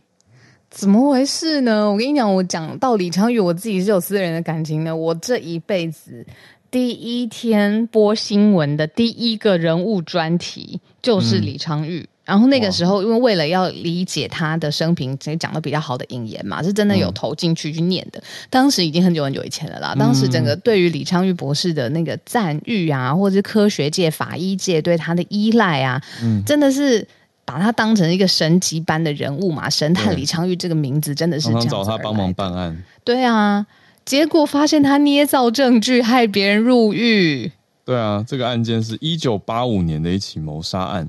[0.68, 1.88] 怎么回事呢？
[1.88, 4.96] 我跟你讲，我讲到李昌钰，我自己是有私人的感情的。
[4.96, 6.26] 我这一辈子
[6.68, 12.00] 第一天播新闻的第一个人物专题就是李昌钰。
[12.00, 18.20] 嗯然后那个时候，因为为了要理解他的生平，其实讲的比较好的引言嘛，是真的有投进去去念的。
[18.20, 19.96] 嗯、当时已经很久很久以前了啦。
[19.98, 27.04] 当时整个对于李昌钰博士的那个赞誉啊，或者是科学界、法医界对他的依赖啊，嗯、真的是
[27.44, 29.68] 把他当成一个神级般的人物嘛。
[29.68, 32.80] 神探李昌钰这个名字真的是常常找他帮忙办案。
[33.02, 33.66] 对啊，
[34.04, 37.50] 结果发现他捏造证据，害别人入狱。
[37.84, 41.08] 对啊，这个案件是一九八五年的一起谋杀案。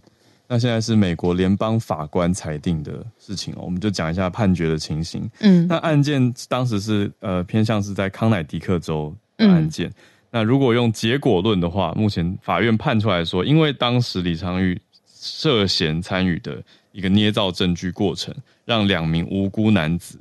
[0.53, 5.25] 那现在是美国联邦法官裁定的事情哦，我们就讲一下判决的情形。
[5.39, 9.87] 嗯，那案件当时是呃偏向是在康乃狄克州的案件。
[9.87, 9.93] 嗯、
[10.29, 16.61] 那如果用结果论的话，目前法院判出来说，因为当时李昌钰涉嫌参与的
[16.91, 18.35] 一个捏造证据过程，
[18.65, 20.19] 让两名无辜男子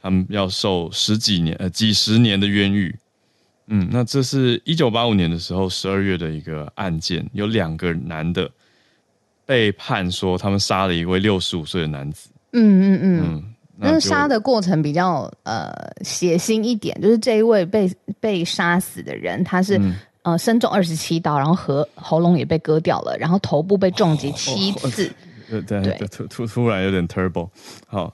[0.00, 2.96] 他们要受十几年呃几十年的冤狱。
[3.66, 8.50] 嗯，那这是一九八五年的时候十二月的一个案件，有两个男的。
[9.46, 12.28] 被判说他们杀了一位六十五岁的男子。
[12.52, 13.44] 嗯嗯嗯，嗯，
[13.80, 25.10] 但是杀的过程比较呃血腥一点，就是这一位被被杀死的人，他是嗯，呃身中二十七刀，然后喉喉咙也被割掉了，然后头部被重击七次。
[25.48, 27.48] 对对对，突突突然有点 turbo。
[27.86, 28.12] 好，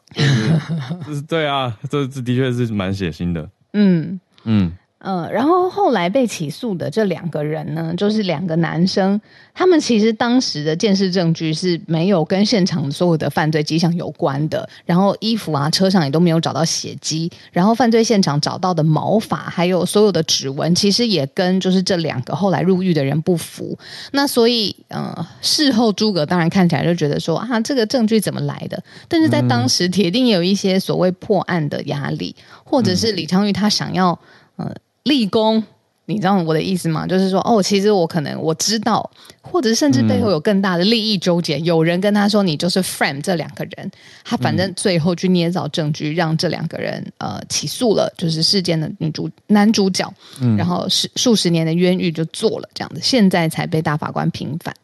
[1.06, 3.48] 就是 对啊，这这的确是蛮血腥的。
[3.72, 4.72] 嗯嗯。
[5.04, 9.20] 嗯，然后后来被起诉的这两个人呢，就是两个男生，
[9.52, 23.76] 他们其实当时的鉴识证据是没有跟现场所有的犯罪迹象有关的，然后衣服啊、车上也都没有找到血迹，然后犯罪现场找到的毛发还有所有的指纹，其实也跟就是这两个后来入狱的人不符。
[24.12, 28.80] 那所以，呃，事后诸葛当然看起来就觉得说啊，这个证据怎么来的？
[29.08, 34.16] 但是在当时，铁定也有一些所谓破案的压力，或者是李昌钰他想要，
[34.54, 34.72] 呃。
[35.04, 35.62] 立功，
[36.06, 37.06] 你知道我的意思吗？
[37.06, 39.08] 就是说，哦，其实我可能我知道，
[39.40, 41.56] 或者甚至背后有更大的利益纠结。
[41.56, 43.90] 嗯、有人跟他说，你就是 frame 这两个人，
[44.24, 54.74] 他反正最后去捏造证据，让这两个人呃起诉了，就是事件的女主男主角，嗯、然后十数十年的冤狱就做了这样子，现在才被大法官平反。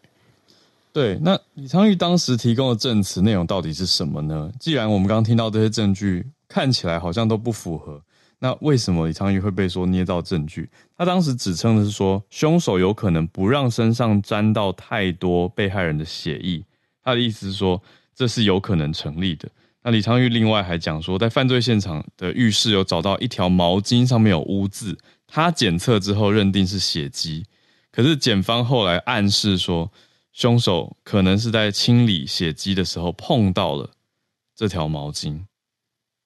[0.93, 4.51] 对，那李昌钰当时提供的证词内容到底是什么呢？
[4.59, 8.03] 既然我们刚刚听到这些证据看起来好像都不符合。
[8.41, 10.71] 那为什么李昌钰会被说捏造证据？
[10.97, 16.65] 他当时指称的是说，凶手有可能不让身上沾到太多被害人的血液。
[17.03, 17.83] 他的意思是说，
[18.15, 19.49] 这是有可能成立的。
[19.83, 24.97] 那李昌钰另外还讲说，在犯罪现场的浴室有找到一条毛巾，上面有污渍，
[25.27, 27.45] 他检测之后认定是血迹。
[27.91, 29.91] 可是检方后来暗示说，
[30.33, 33.91] 凶手可能是在清理血迹的时候碰到了
[34.55, 35.41] 这条毛巾，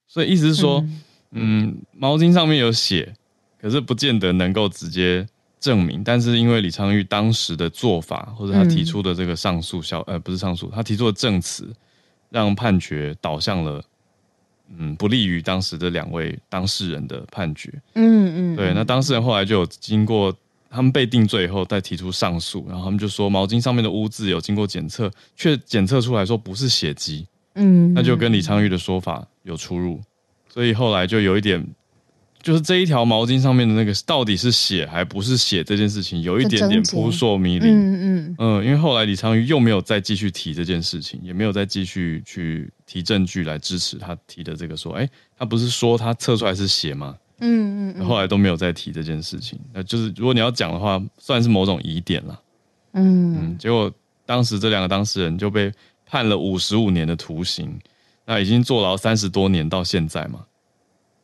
[0.07, 0.85] 所以意思是说。
[1.33, 3.13] 嗯，毛巾上面有血，
[3.61, 5.27] 可是不见得能够直接
[5.59, 6.05] 证明。
[6.05, 11.73] 但是因为李昌钰当时的做法，或者他提出的这个上诉小，呃，不是上诉，他提出的证词，
[12.31, 13.83] 让判决导向了，
[14.77, 17.73] 嗯，不利于当时的两位当事人的判决。
[17.95, 18.75] 嗯嗯，对。
[18.75, 20.35] 那当事人后来就有经过
[20.69, 27.27] 他们被定罪以后，再提出上诉，然后他们就说毛巾上面的污渍有经过检测，却检测出来说不是血迹。
[27.55, 30.01] 嗯，那就跟李昌钰的说法有出入。
[30.53, 31.67] 所以后来就有一点，
[32.43, 37.69] 就是这一条毛巾上面的那个到底是血还不是血这件事情，有一点点扑朔迷离。
[37.69, 47.17] 嗯嗯嗯，因为后来李昌钰又没有再继续提这件事情，也没有再继续去提证据来支持他提的这个说，哎，他不是说他测出来是血吗？
[47.41, 49.59] 嗯嗯，后来都没有再提这件事情。
[49.73, 52.39] 那就是如果你要讲的话，算是某种疑点了。
[52.93, 53.91] 嗯嗯，结果
[54.27, 55.73] 当时这两个当事人就被
[56.05, 57.75] 判了五十五年的徒刑。
[58.25, 60.45] 那已经坐牢三十多年到现在嘛，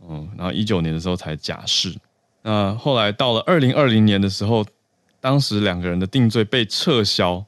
[0.09, 1.95] 嗯，然后一九年的时候才假释。
[2.43, 4.65] 那后来到了二零二零年的时候，
[5.21, 7.45] 当时两个人的定罪被撤销，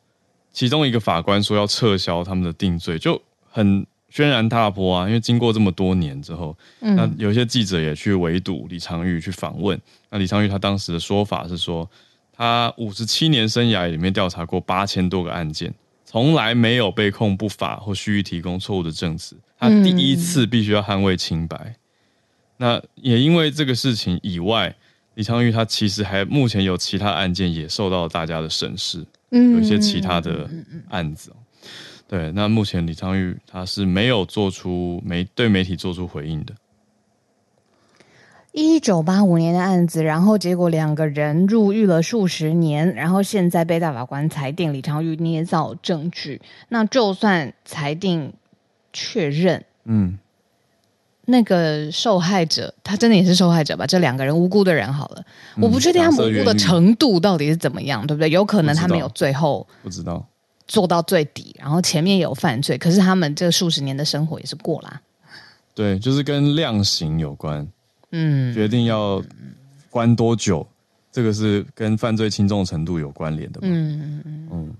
[0.52, 5.06] 其中一个法官说要撤销他们的定罪，就很轩然大波啊。
[5.06, 9.80] 因为经过这么多年之后，那有些记者也去围堵李昌钰去访问。
[10.10, 11.88] 那李昌钰他当时的说法是说，
[12.32, 15.72] 他五十七年生涯里面调查过八千多个案件。
[16.11, 21.57] 从来没有被控不法或蓄意提供错误的证词，他第一次必须要捍卫清白。
[21.57, 21.77] 嗯、
[22.57, 24.75] 那也因为这个事情以外，
[25.14, 30.51] 李昌钰他其实还目前有其他案件也受到大家的审视，嗯、有一些其他的
[30.88, 31.33] 案子。
[32.09, 36.53] 对，那目前李昌钰他是没有做出媒对媒体做出回应的。
[38.52, 46.42] 一九八五年的案子，然后结果两个人入狱了数十年，然后现在被大法官裁定李昌钰捏造证据。
[46.68, 48.32] 那就算裁定
[48.92, 50.18] 确认，嗯，
[51.26, 53.86] 那个受害者他真的也是受害者吧？
[53.86, 55.24] 这两个人无辜的人好了，
[55.56, 58.28] 嗯、我不确定他无辜的程度到底是怎么样，对不对？
[58.30, 60.26] 有可能他没有最后不知道
[60.66, 65.00] 做到最底，然后前面有犯罪，可是他们这数十年的生活也是过啦。
[65.72, 67.64] 对，就是跟量刑有关。
[68.12, 69.23] 嗯，决定要
[69.88, 70.66] 关多久，
[71.12, 73.61] 这个是跟犯罪轻重程度有关联的。
[73.62, 74.75] 嗯嗯嗯嗯，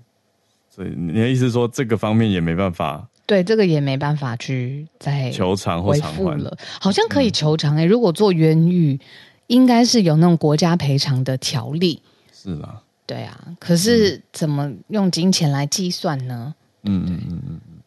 [0.69, 3.07] 所以你的意思是说，这个方面也没办法？
[3.25, 6.57] 对，这个也没办法去再求偿或偿还了。
[6.81, 8.99] 好像可以求偿哎、欸，嗯、如果做冤狱，
[9.47, 12.01] 应该是有那种国家赔偿的条例。
[12.33, 16.53] 是啦，对啊，可是怎么用金钱来计算呢？
[16.83, 17.79] 嗯嗯嗯嗯嗯，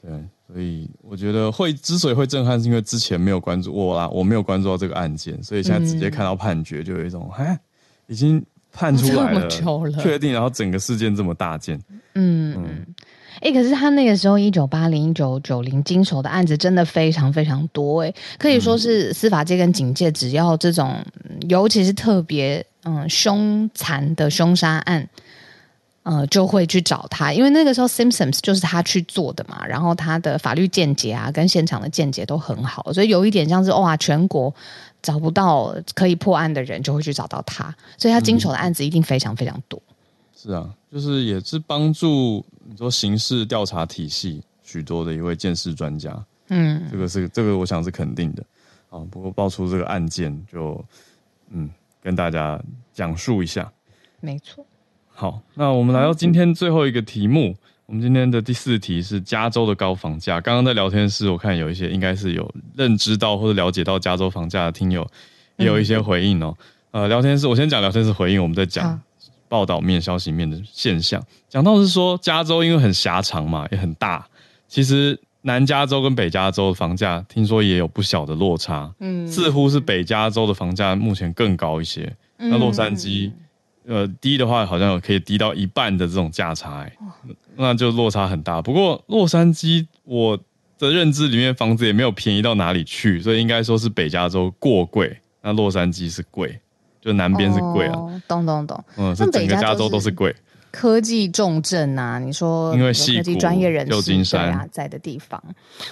[0.00, 0.28] 对。
[0.52, 7.58] 所以我觉得会之所以会震撼，是因为之前没有关注我啦，我没有关注到这个案件，所以现在直接看到判决，就有一种哎、嗯，
[8.08, 11.80] 已经判出来 了，确定，然后整个事件这么大件，
[12.14, 12.86] 嗯嗯，
[13.36, 21.02] 哎、欸，可是他那个时候一九八零、一九九零经手的案子真的非常非常多，哎，可以说是司法界跟警界，只要这种，
[21.48, 25.08] 尤其是特别嗯凶残的凶杀案。
[26.02, 34.52] 呃，就会去找他，因为那个时候 Simpsons 就是他去做的嘛，然后他的法律见解啊，跟现场的见解都很好，所以有一点像是哇，全国
[35.00, 39.80] 找不到可以破案的人，就会去找到他，所以他经手的案子一定非常非常多。
[39.86, 39.94] 嗯、
[40.34, 46.12] 是啊，就是也是帮助你说刑事调查体系许多的一位鉴识专家。
[46.48, 48.44] 嗯，这个是这个，我想是肯定的
[48.90, 48.98] 啊。
[49.08, 50.84] 不过爆出这个案件就，就
[51.50, 51.70] 嗯，
[52.02, 52.60] 跟大家
[52.92, 53.72] 讲述一下。
[54.20, 54.66] 没错。
[55.14, 57.54] 好，那我们来到今天最后一个题目。
[57.86, 60.40] 我们今天的第四题是加州的高房价。
[60.40, 65.06] 刚刚在聊天室，我看有一些应该是有认知到或者了解到加州房价的听友，
[65.56, 66.56] 也有一些回应哦。
[66.92, 68.98] 呃，聊天室我先讲聊天室回应，我们再讲
[69.46, 71.22] 报道面、消息面的现象。
[71.50, 74.26] 讲到是说，加州因为很狭长嘛，也很大，
[74.68, 78.90] 其实南加州跟北加州的房价听说也有不小的落差。
[79.00, 82.10] 嗯，似乎是北加州的房价目前更高一些。
[82.38, 83.30] 那洛杉矶。
[83.84, 86.92] 呃，低的话好像可以低到一半的这种价差，欸，
[87.56, 88.62] 那就落差很大。
[88.62, 90.38] 不过洛杉矶，我
[90.78, 96.56] 的认知里面房子也没有便宜到哪里去，所以应该说是北加州过贵，那洛杉矶是贵，
[97.00, 97.96] 就南边是贵啊。
[97.96, 100.32] 哦，懂懂懂，嗯，是整个加州都是贵。
[100.70, 105.42] 科技重镇啊，你说因为科技专业人士旧金山啊在的地方，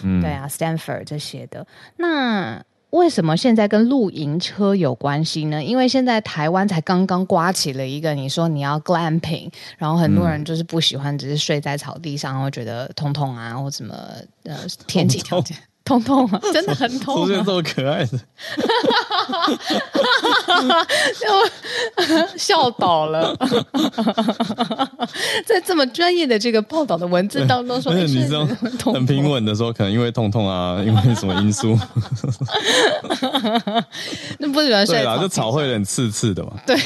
[0.05, 1.67] 嗯，对啊，Stanford 这些的
[1.97, 2.63] 那。
[2.91, 5.63] 为什么现在跟露营车有关系呢？
[5.63, 13.95] 因为现在台湾才刚刚刮起了一个，你说你要 glamping，然后很多人就是不喜欢，只是睡在草地上，然后觉得痛痛啊，或什么
[14.45, 15.57] 呃天气条件。
[15.91, 17.27] 痛痛啊， 真的很痛，啊。
[17.27, 18.19] 出现这么可爱的，
[21.19, 23.37] 就 笑倒了。
[25.45, 28.47] 在这么专业的这个报道的文字当中说，而且你这种
[28.95, 31.77] 很平稳的说，可能因为痛痛啊，因为什么因素？
[34.39, 34.99] 那不喜欢睡。
[34.99, 36.53] 对啦，就草会有点刺刺的嘛。
[36.65, 36.79] 对，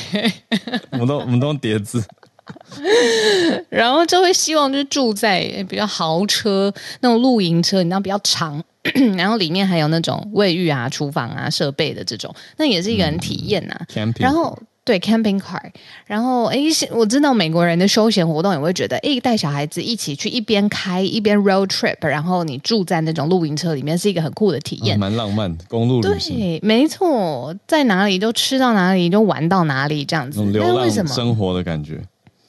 [0.93, 2.03] 我们都我们都用叠字。
[3.71, 8.63] 然后就会希望就是住在比较豪车那种露营车，你知道比较长。
[9.17, 13.87] 然后里面还有那种卫浴啊、厨房啊、设备的这种，那也是一个人体验呐、啊。
[13.95, 15.59] 嗯、然后对 camping car，
[16.05, 16.59] 然后哎，
[16.91, 26.37] 我知道美国人的休闲活动也会觉得，哎，带小孩子一起去一边开一边 road trip，然后你住在那种露营车里面是一个很酷的体验，蛮、嗯、浪漫的公路旅行。
[26.37, 30.45] 对，没错，在哪里就吃到哪里就玩到哪里这样子。
[30.45, 32.03] 流浪生活的感觉，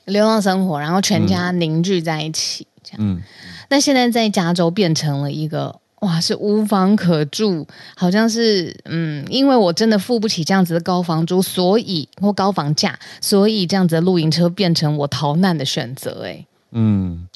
[0.05, 2.97] 流浪生活，然后全家凝聚在一起、嗯、这样。
[3.01, 3.21] 嗯，
[3.69, 5.79] 那现在在加州变成了一个。
[6.01, 16.25] 哇，是无房可住，好像是嗯，因为我真的付不起这样子的高房租，所以或高房价，所以这样子的露营车变成我逃难的选择。
[16.25, 17.27] 哎，嗯，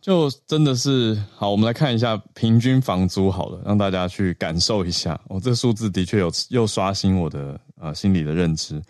[0.00, 1.50] 就真的是好。
[1.50, 5.20] 我们来看一下平均房租好了，让大家去感受一下。
[5.28, 8.80] 哦，这个数字的确有又刷新我的呃心理的认知。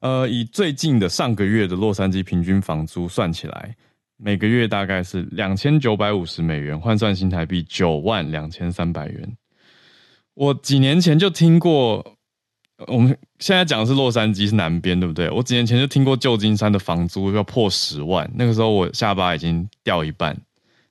[0.00, 3.76] 呃，以最近的上个月的洛杉矶平均房租算起来。
[4.20, 9.36] 每个月大概是两千九百五十美元，换算新台币九万两千三百元。
[10.34, 12.16] 我几年前就听过，
[12.88, 15.30] 我们现在讲的是洛杉矶是南边，对不对？
[15.30, 20.36] 我几年前就听过旧金山的房租要破十万，那个时候我下巴已经掉一半。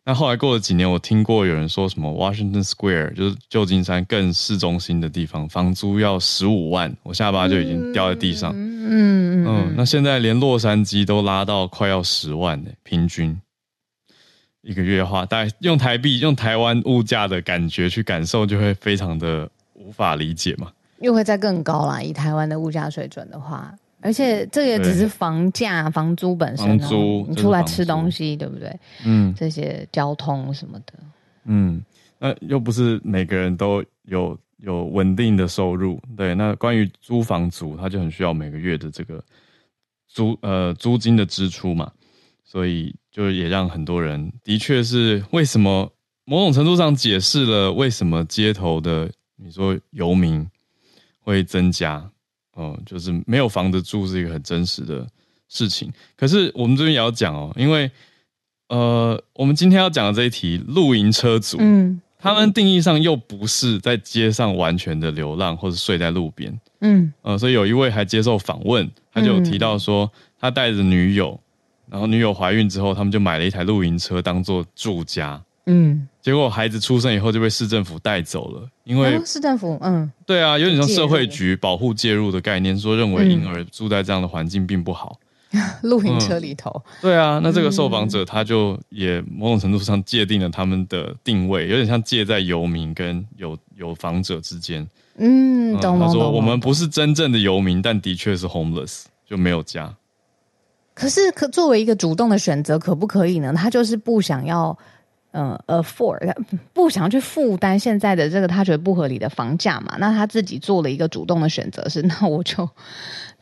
[0.07, 8.53] 那后来过了几年，我听过有人说什么 Washington Square，就是旧金山更市中心的地方，房租要十五万，我下巴就已经掉在地上。
[8.55, 9.73] 嗯嗯嗯。
[9.75, 13.37] 那现在连洛杉矶都拉到快要十万呢，平均
[14.61, 20.71] 一个月花，大概用台币、用台湾物价的感觉去感受，就会非常的无法理解嘛。
[21.01, 23.75] 又会再更高啦，以台湾的物价水准的话。
[23.99, 28.79] 而且这也只是房价、房租本身，房租你出来吃东西，对不对？
[29.03, 30.93] 嗯，这些交通什么的，
[31.45, 31.83] 嗯，
[32.19, 36.35] 那又不是每个人都有有稳定的收入，对。
[36.35, 39.23] 那关于租房族，他就很需要每个月的这个
[40.07, 41.91] 租呃租金的支出嘛，
[42.43, 45.91] 所以就也让很多人的确是为什么
[46.23, 50.47] 某种程度上解释了为什么街头的你说游民
[51.21, 52.11] 会增加。
[52.57, 55.07] 哦，就是没有房子住是一个很真实的
[55.47, 55.93] 事情。
[56.17, 57.89] 可是我们这边也要讲哦，因为
[58.69, 71.39] 呃，我们今天要讲的这一题，露营车主，嗯，他们定义上又不是在街上完全的流浪，或者睡在路边，嗯，呃，所以有一位还接受访问，他就有提到说，他带着女友，
[71.89, 75.41] 然后女友怀孕之后，他们就买了一台露营车当做住家。
[75.67, 85.19] 嗯，结果孩子出生以后就被市政府带走了，因为市政府，嗯，对啊，有点像社会局保护介入的概念，说认为婴儿住在这样的环境并不好。
[85.83, 94.85] 露营车里头，对啊，那这个受访者他就也某种程度上界定了他们的定位，有点像介在游民跟有有房者之间。
[95.17, 96.07] 嗯，懂懂懂。
[96.07, 99.93] 他说我们不是真正的游民，但的确是 homeless，就没有家。
[100.93, 103.53] 可是可作为一个主动的选择，可不可以呢？
[103.53, 104.77] 他就是不想要。
[105.31, 106.33] 嗯，afford
[106.73, 109.95] 不想去负担现在的这个他觉得不合理的房价嘛？
[109.99, 112.67] 那他自己做了一个主动的选择，是 那我就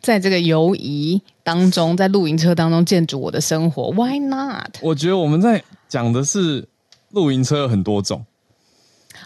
[0.02, 3.92] 在这个游移当中，在露营车当中建筑我的生活。
[3.92, 4.78] Why not？
[4.82, 6.68] 我觉得我们在讲的是
[7.12, 8.26] 露营车有很多种。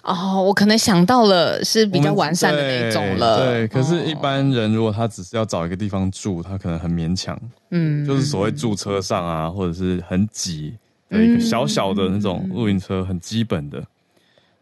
[0.03, 3.37] 哦，我可能想到了是比较完善的那一种了。
[3.37, 7.37] 对，对，可是一般人如果他只是要找一个地方住，他可能很勉强。
[7.71, 10.77] 嗯，就是所谓住车上啊，或者是很挤。
[11.09, 13.83] 有一个小小的那种露营车，很基本的，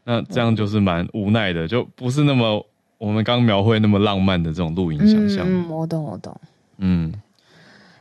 [0.06, 2.66] 那这样就是蛮无奈的，就不是那么
[2.98, 5.46] 我们刚描绘那么浪漫的这种露营想象。
[5.46, 6.40] 嗯，我懂，我懂。
[6.78, 7.12] 嗯，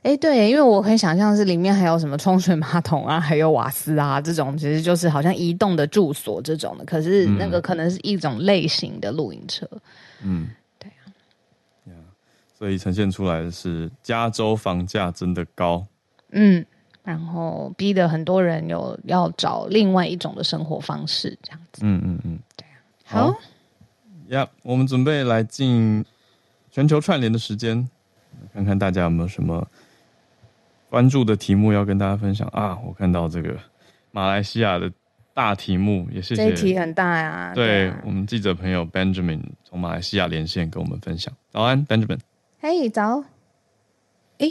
[0.03, 6.85] 哎、欸，对，因为我可以想象是里面还有什么冲水马桶啊，还有瓦斯啊，这种其实就是好像移动的住所这种的。
[6.85, 9.69] 可是那个可能是一种类型的露营车。
[10.23, 11.11] 嗯，对啊。
[12.57, 15.85] 所以呈现出来的是加州房价真的高。
[16.31, 16.65] 嗯。
[17.07, 21.83] 然后逼得很多人有要找另外一种的生活方式，这样子。
[21.85, 22.75] 嗯嗯嗯，对啊。
[23.05, 23.29] 好
[24.27, 26.05] 呀，yeah, 我们准备来进
[26.73, 27.89] 全球串联的时间，
[28.53, 29.65] 看看大家有没有什么
[30.91, 32.77] 关注的题目要跟大家分享啊？
[32.85, 33.57] 我看到这个
[34.11, 34.91] 马来西亚的
[35.33, 36.45] 大题目，也谢谢。
[36.45, 37.53] 这一题很大呀。
[37.55, 41.33] 对，对啊，我们记者朋友 Benjamin 从马来西亚连线跟我们分享。
[41.53, 42.19] 早安，Benjamin。
[42.59, 43.23] 嘿，早。
[44.39, 44.51] 哎，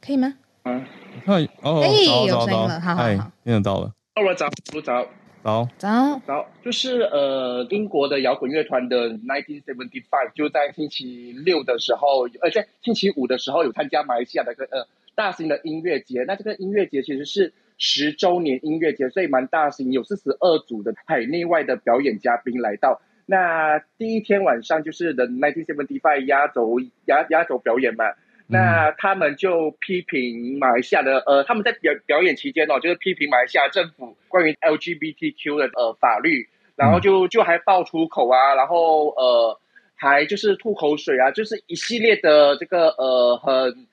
[0.00, 0.32] 可以吗？
[0.62, 0.82] 嗯。
[1.24, 1.88] 嗨，哦，哎，
[2.26, 3.92] 有声音了，好好好，听得到了。
[4.14, 4.48] 到了，早，
[4.82, 5.06] 早，
[5.42, 16.24] 早，早，早，就是呃，英国的摇滚乐团的 Nineteen Seventy Five 就在星期六的时候，呃，在星期五的时候有参加马来西亚的一个呃大型的音乐节。
[16.26, 23.00] 那这个音乐节其实是十周年音乐节，所以蛮大型，有四十二组的海内外的表演嘉宾来到。
[23.26, 28.04] 那第一天晚上就是 The Nineteen Seventy Five 压轴压压轴表演嘛。
[28.46, 39.58] 那他们就批评马来西亚的呃，他们在表表演期间哦，就是批评马来西亚政府关于 LGBTQ 的呃法律，然后就就还爆粗口啊，然后呃
[39.96, 43.86] 还就是吐口水啊，就是一系列的这个呃很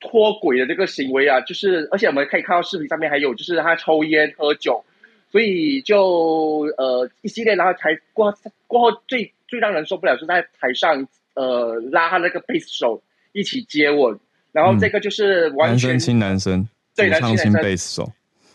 [0.00, 4.86] 脱轨的这个行为啊，就是而且我们可以看到视频上面还有就是他抽烟喝酒，
[5.30, 8.34] 所以就呃一系列，然后才过
[8.66, 13.02] 过后最最让人受不了是在台上呃拉他那个贝斯手。
[13.38, 14.18] 一起接吻，
[14.50, 18.12] 然后这个就是完全、嗯、男生亲男生，对，男生亲贝斯手，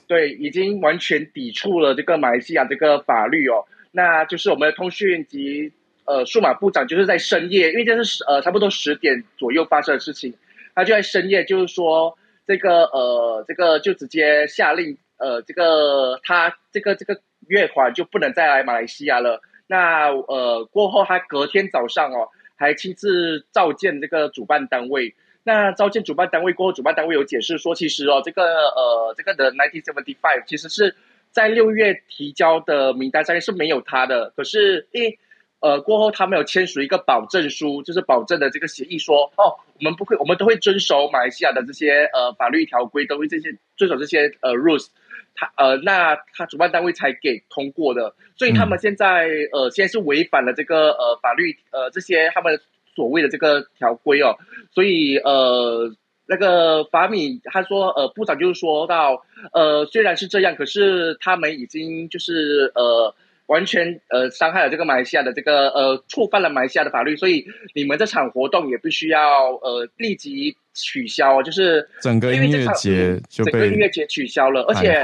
[0.08, 3.64] 对，已经完全抵触了这个马来西亚这个法律哦。
[3.92, 5.72] 那就是我们的通讯及
[6.04, 10.34] 呃数码部长，就是在深夜，因为这是呃差不多十点左右发生的事情，
[10.76, 19.42] 他就在深夜就是说这个呃这个就直接下令呃这个他这个这个乐团就不能再来马来西亚了。
[19.68, 22.28] 那呃过后他隔天早上哦。
[22.64, 25.14] 还亲自召见这个主办单位。
[25.44, 30.96] 那召见主办单位过后，主办单位有解释说，其实哦，这个呃，这个的 Nineteen Seventy Five 其实是
[31.32, 34.32] 在六月提交的名单上面是没有他的。
[34.38, 35.18] 可是，一
[35.60, 44.88] 呃过后他们有签署一个保证书，就是保证的这个协议说，哦，我们不会，我们都会遵守马来西亚的这些呃法律条规，都会这些遵守这些呃 rules。
[45.36, 52.60] 他呃，那他主办单位才给通过的，所以他们现在、嗯、呃，现在是违反了这个呃法律呃这些他们
[52.96, 54.38] 所谓的这个条规哦，
[54.72, 55.92] 所以呃
[56.28, 63.16] 那个法米他说呃部长就是说到呃虽然是这样，可是他们已经就是呃
[63.48, 70.58] 完全呃伤害了这个马来西亚的这个呃触犯了马来西亚的法律，所以你们这场活动也必须要呃立即。
[70.74, 75.02] 取消，就是整个音乐节就被整个音乐节取消了，而且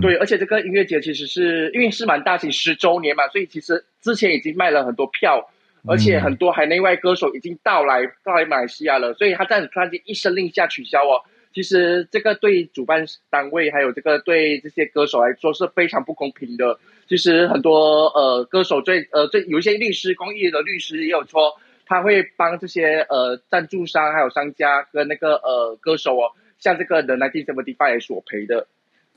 [0.00, 5.50] 对，而且这个音乐节其实是因为是蛮大型十周年嘛，所以其实之前已经卖了很多票，
[5.86, 11.22] 而且很多海内外歌手已经到来到来马来西亚了，所以他这样突然间一声令下取消哦，
[11.54, 16.78] 其实这个对主办单位还有这个对这些歌手来说是非常不公平的。
[17.08, 21.58] 其实很多呃歌手最呃最有一些律师公益的律师也有说。
[21.90, 26.30] 他会帮这些呃赞助商还有商家跟那个呃歌手哦，
[26.60, 28.68] 像这个 The 1975索赔的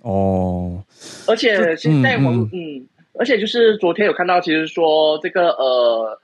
[0.02, 0.84] 哦，
[1.28, 2.88] 而且现在我嗯，嗯，
[3.20, 6.20] 而且就是昨天有看到，其实说这个呃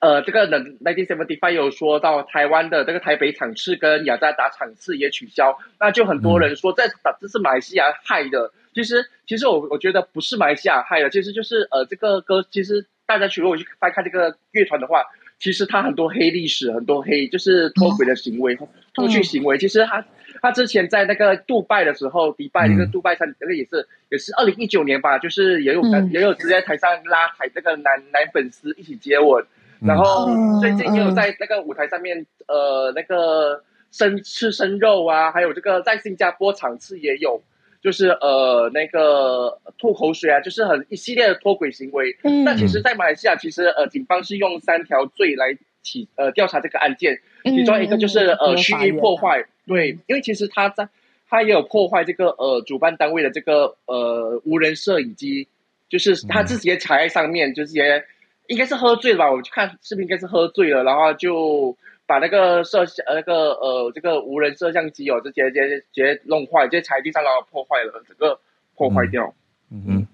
[0.00, 6.82] 呃这个 The 1975有说到台湾的这个台北场次跟雅加达场次也取消，那就很多人说这
[7.18, 15.02] 这是马来西亚害的，其实其实我我觉得不是马来西亚害的，其实就是呃这个歌，其实大家去如果去翻看这个乐团的话。
[15.38, 18.58] 其实他很多黑历史，很多黑就是脱轨的行为、
[18.92, 19.56] 脱序行为。
[19.56, 20.04] 其实他
[20.42, 29.44] 他之前在那个杜拜的时候，迪拜那个杜拜上那个也是也是二零一九年吧，就是也有也有直接在台上拉台那个男男粉丝一起接吻，
[29.80, 30.28] 然后
[30.60, 33.62] 最近也有在那个舞台上面呃那个
[33.92, 37.42] 生吃生肉啊，还有这个在新加坡场次也有，
[37.82, 42.16] 就是呃那个吐口水啊，就是很一系列的脱轨行为。
[42.22, 50.88] 嗯，那其实，在马来西亚，其实呃警方是用三条罪来起呃调查这个案件，其中一个就是呃蓄意破坏，对，因为其实他在
[51.28, 55.48] 他也有破坏这个呃主办单位的这个呃无人摄影机，
[55.88, 58.04] 就是他自己也踩在上面，就是也。
[58.48, 59.30] 应该是喝醉了吧？
[59.30, 61.76] 我去看视频，应该是喝醉了，然后就
[62.08, 68.40] 把那个摄像那个呃这个无人摄像机哦，直接直接直接弄坏，直接踩地上然后破坏了，整个
[68.74, 69.34] 破坏掉。
[69.70, 70.06] 嗯嗯。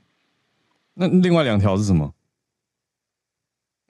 [0.95, 2.13] 那另外两条是什么？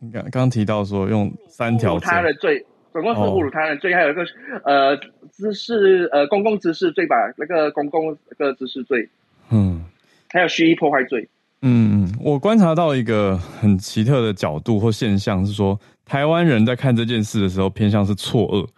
[0.00, 1.92] 你刚刚提到说用三条。
[1.92, 4.22] 侮辱他的罪，总共是侮辱他人罪，哦、还有一个
[4.64, 4.96] 呃
[5.30, 9.08] 滋事呃公共滋事罪吧，那个公共那个滋事罪。
[9.50, 9.86] 嗯。
[10.28, 11.26] 还有蓄意破坏罪。
[11.62, 18.68] 嗯嗯，我观察到一个很奇特的角度或现象，是说台湾人在看这件事的时候偏向是错愕，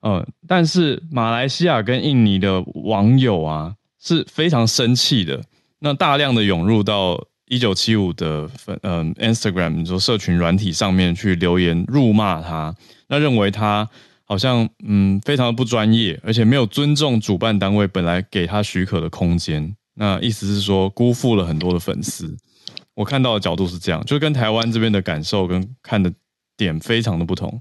[0.00, 5.42] 嗯，但是马来西亚跟印尼的网友啊是非常生气的，
[5.78, 12.74] 那大量的涌入到一九七五的粉嗯 Instagram，你说社群软体上面去留言辱骂他，
[13.08, 13.88] 那认为他
[14.24, 19.76] 好像嗯非常的不专业，而且没有尊重主办单位本来给他许可的空间。
[19.94, 22.34] 那意思是说，辜负了很多的粉丝。
[22.94, 26.10] 我看到的角度是这样，就跟台湾这边的感受跟看的
[26.56, 27.60] 点非常的不同。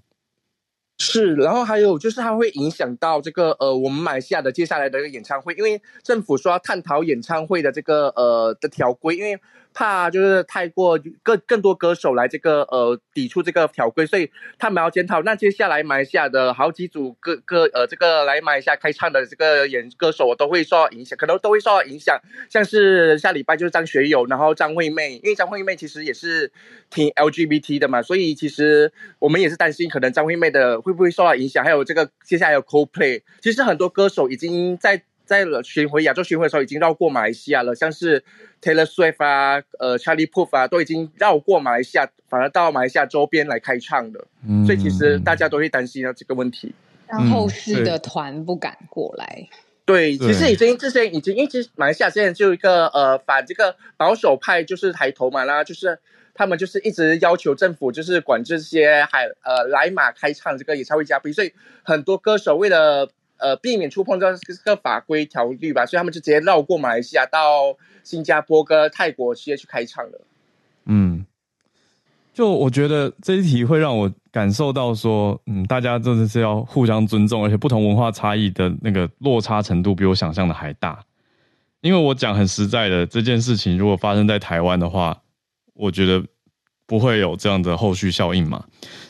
[0.98, 9.40] 是，然后还有就是它会影响到这个呃，我们马来西亚的接下来的一个演唱会，因为政府说要探讨演唱会的这个呃的条规，因为。
[9.74, 15.22] 怕就是太过更更多歌手来这个呃抵触这个条规，所以他们要检讨。
[15.24, 22.20] 那接下来马来西亚的好几组歌歌呃这个来马来西亚开唱的这个演歌手，我都会受到影响，可能都会受到影响。
[22.50, 26.52] 像是下礼拜就是张学友，然后张惠妹，因为张惠妹其实也是
[26.90, 31.64] 挺 LGBT 的嘛，所以其实我们也是担心，可能张惠妹的会不会受到影响。
[31.64, 35.04] 还有这个接下来有 Coldplay，其实很多歌手已经在。
[35.32, 38.22] 在了巡回亚洲巡回的时候，已经绕过马来西亚了，像是
[38.62, 44.28] Taylor Swift 啊，呃，Charlie Puth 啊，都已经绕过马来西亚，反而到马来西亚周边来开唱的。
[44.46, 46.76] 嗯，所以其实大家都会担心啊这个问题，
[47.08, 49.48] 让后世的团不敢过来。
[49.86, 55.98] 对，其实已经这些已经，因为其实马来西亚现在就一个呃反这个保守派就是抬头嘛，啦就是
[56.34, 61.54] 他们就是一直要求政府就是管这些海呃来马开唱这个演唱会嘉宾，所以
[61.84, 63.10] 很多歌手为了。
[63.42, 64.28] 呃，避免触碰这
[64.64, 70.22] 个法规条例吧，所以他们就直接绕过马来西亚到新加坡跟泰国直接去开唱了。
[70.86, 71.26] 嗯，
[72.34, 81.04] 就我觉得这一题会让我感受到说，嗯，大家真的是要互相尊重，而且不同文化差异的那个落差程度比我想象的还大。
[81.82, 85.20] 因为我讲很实在的，这件事情如果发生在台湾的话，
[85.74, 86.24] 我觉得
[86.86, 88.66] 不会有这样的后续效应嘛。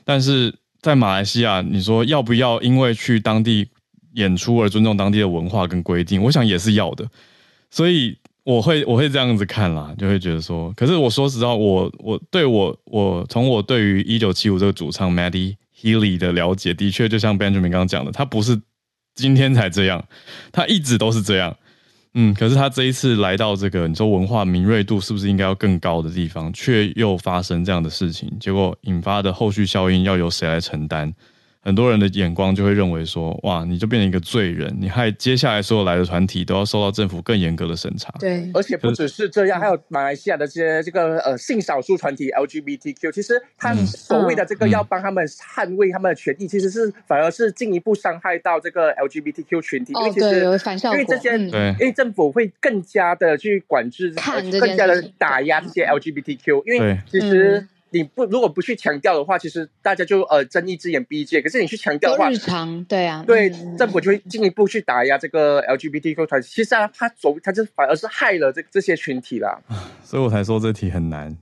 [0.06, 3.70] 但是在马来西亚，你说要不要因为去当地
[4.14, 7.08] 演出而尊重当地的文化跟规定，我想也是要的，
[7.70, 18.60] 所以我会我会这样子看啦，就会觉得说，可是我说实话，我我对我我从我对于一九七五这个主唱 Matty Healy 的了解，的确就像 Benjamin 刚刚讲的，他不是
[19.14, 20.04] 今天才这样，
[20.52, 21.56] 他一直都是这样，
[22.14, 31.14] 嗯，可是他这一次来到这个你说文化敏锐度是不是应该要更高的地方，却又发生这样的事情，结果引发的后续效应要由谁来承担？
[31.64, 38.12] 很多人的眼光就会认为说，哇，你就变成一个罪人，你害接下来所有来的团体都要受到政府更严格的审查。
[38.20, 49.94] 对，而且不只是这样，还有马来西亚的这些这个呃性少数团体 LGBTQ，其实他所谓的这个要帮他们捍卫他们的权益，其实是反而是进一步伤害到这个 LGBTQ 群体。
[49.94, 50.42] 因为其实。
[50.92, 54.14] 因为这些，因为政府会更加的去管制，
[54.60, 57.68] 更加的打压这些 LGBTQ，因为其实。
[57.94, 61.44] 你不如果不去强调的话，其实大家就呃睁一只眼闭一只眼。
[61.44, 66.48] 可是你去强调的话，日常对啊，对政府就会进一步去打压这个 LGBTQ 团体。
[66.50, 69.60] 其实啊，他走他就反而是害了这这些群体啦。
[70.04, 71.38] 所以我才说这题很难，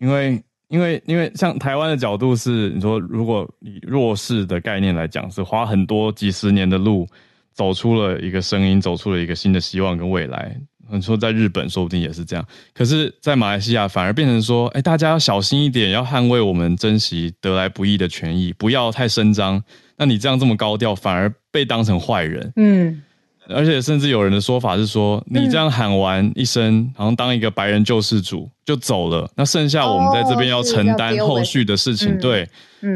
[0.00, 7.06] 因为因为因为像台湾的角度是，你说如果以弱势的概念来讲，是花很多几十年的路
[7.52, 10.60] 走出了一个声音，走出了一个新的希望跟未来。
[10.90, 19.62] 你说在日本说不定也是这样，可是，在马来西亚反而变成说，哎，大家要小心一点，要捍卫我们珍惜得来不易的权益，不要太声张。
[19.96, 22.52] 那你这样这么高调，反而被当成坏人。
[22.56, 23.02] 嗯，
[23.48, 32.18] 而且甚至有人的说法是说，你这样喊完一声，好像当一个白人救世主就走了，那剩下我们在这边要承担后续的事情。
[32.18, 32.48] 对，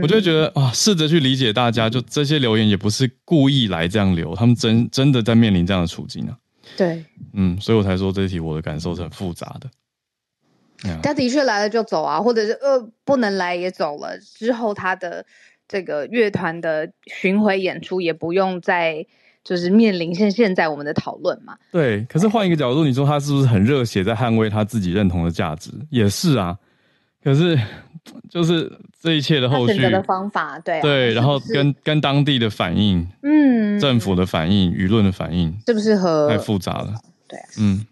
[0.03, 6.37] 我就觉得啊，试着去理解大家，就这些留言也不是故意来这样留，他们真真的在面临这样的处境啊。
[6.77, 9.69] 对，嗯，所以我才说这一题我的感受是很复杂的。
[11.03, 15.27] 他的确来了就走啊，或者是呃不能来也走了之后，他的
[15.67, 19.05] 这个乐团的巡回演出，也不用再
[19.43, 21.59] 就是面临现现在我们的讨论嘛。
[21.73, 25.73] 对，可是换一个角度，你说他是不是很热血，在捍卫他自己认同的价值？
[25.91, 26.57] 也是啊。
[27.25, 27.59] 可是
[28.31, 36.29] 就是这一切的后续选择的方法，对、啊、对，然后跟跟当地的反应，嗯，政府的反应，舆论的反应，是不是和？
[36.29, 36.95] 太复杂了。
[37.27, 37.87] 对、啊，嗯。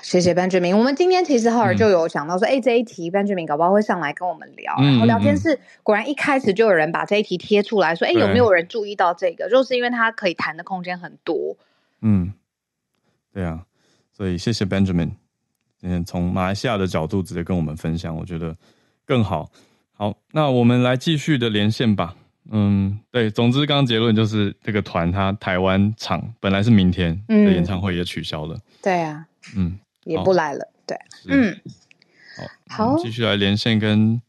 [0.00, 0.76] 谢谢 Benjamin。
[0.76, 4.72] 我们今天其实浩尔就有想到说，哎、嗯，这一题 Benjamin 搞不好会上来跟我们聊。
[4.78, 9.50] 嗯、然后聊天室果然一开始就有人把这一题贴出来说，哎，有没有人注意到这个？
[9.50, 11.56] 就是因为它可以谈的空间很多。
[12.00, 12.32] 嗯，
[13.32, 13.64] 对啊，
[14.16, 15.10] 所以谢谢 Benjamin，
[15.80, 18.56] 今天从马来西亚的角度直接跟我们分享，我觉得
[19.06, 19.50] 更好。
[19.94, 22.14] 好，那我们来继续的连线吧。
[22.50, 28.54] 嗯，对，总之刚刚结论就是这个团它台湾场本来是明天的演唱会也取消了。
[28.54, 29.26] 嗯、对啊。
[29.56, 30.68] 嗯，也不来了。
[30.86, 30.96] 对，
[31.28, 31.56] 嗯，
[32.68, 34.20] 好，好，继续来连线跟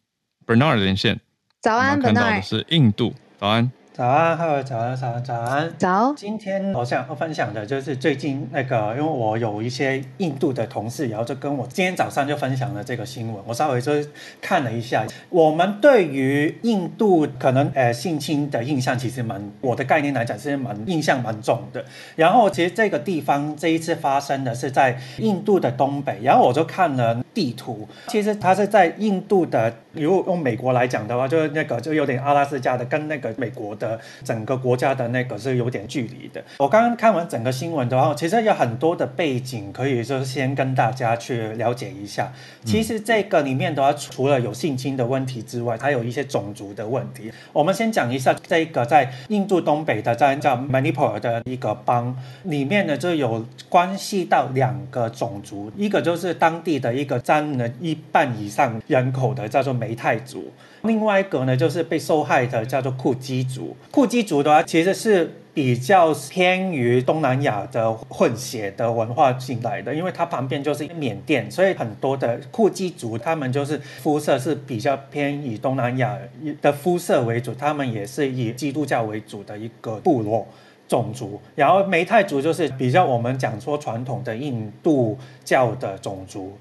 [0.45, 1.19] Bernard 连线。
[1.59, 3.13] 早安，看到的是印度。
[3.39, 3.69] 早安。
[3.97, 6.13] 早安，哈喽，早安，早安，早安，早。
[6.15, 13.43] 今天我想分享的就是最近那个，因为我有一些印度的同事，然后就跟我今天早上就分享了这个新闻。
[13.47, 13.91] 我稍微就
[14.39, 21.83] 看了一下，我们对于印度可能呃性侵的印象其实蛮，我的概念来讲是蛮印象蛮重的。
[22.15, 33.99] 然后其实这个地方这一次发生的是在印度的东北，然后我就看了地图，其实它是在印度的，如果用美国来讲的话，就是那个就有点阿拉斯加的，跟那个美国的。
[34.23, 36.43] 整个国家的那个是有点距离的。
[36.57, 42.31] 我刚刚看完整个新闻的话，其实有很多的背景可以就是先跟大家去了解一下。
[42.65, 47.31] 其实这个里面的话，除了有性侵的问题之外，还有一些种族的问题。
[47.53, 60.51] 我们先讲一下这个在印度东北的在叫 Manipur 的一个邦里面呢，就有关系到两个种族，一个就是当地的一个占了一半以上人口的叫做梅泰族。
[60.83, 63.75] 另外一个呢，就是被受害的叫做库基族。
[63.89, 76.17] 库基族的话，其实是比较偏于东南亚的混血的文化进来的，因为它旁边就是缅甸，所以很多的库基族，他们就是肤色是比较偏以东南亚
[76.61, 80.47] 的肤色为主，他们也是以基督教为主的一个部落
[80.87, 81.41] 种族。
[81.55, 86.57] 然后梅泰族就是比较我们讲说传统的印度教的种族。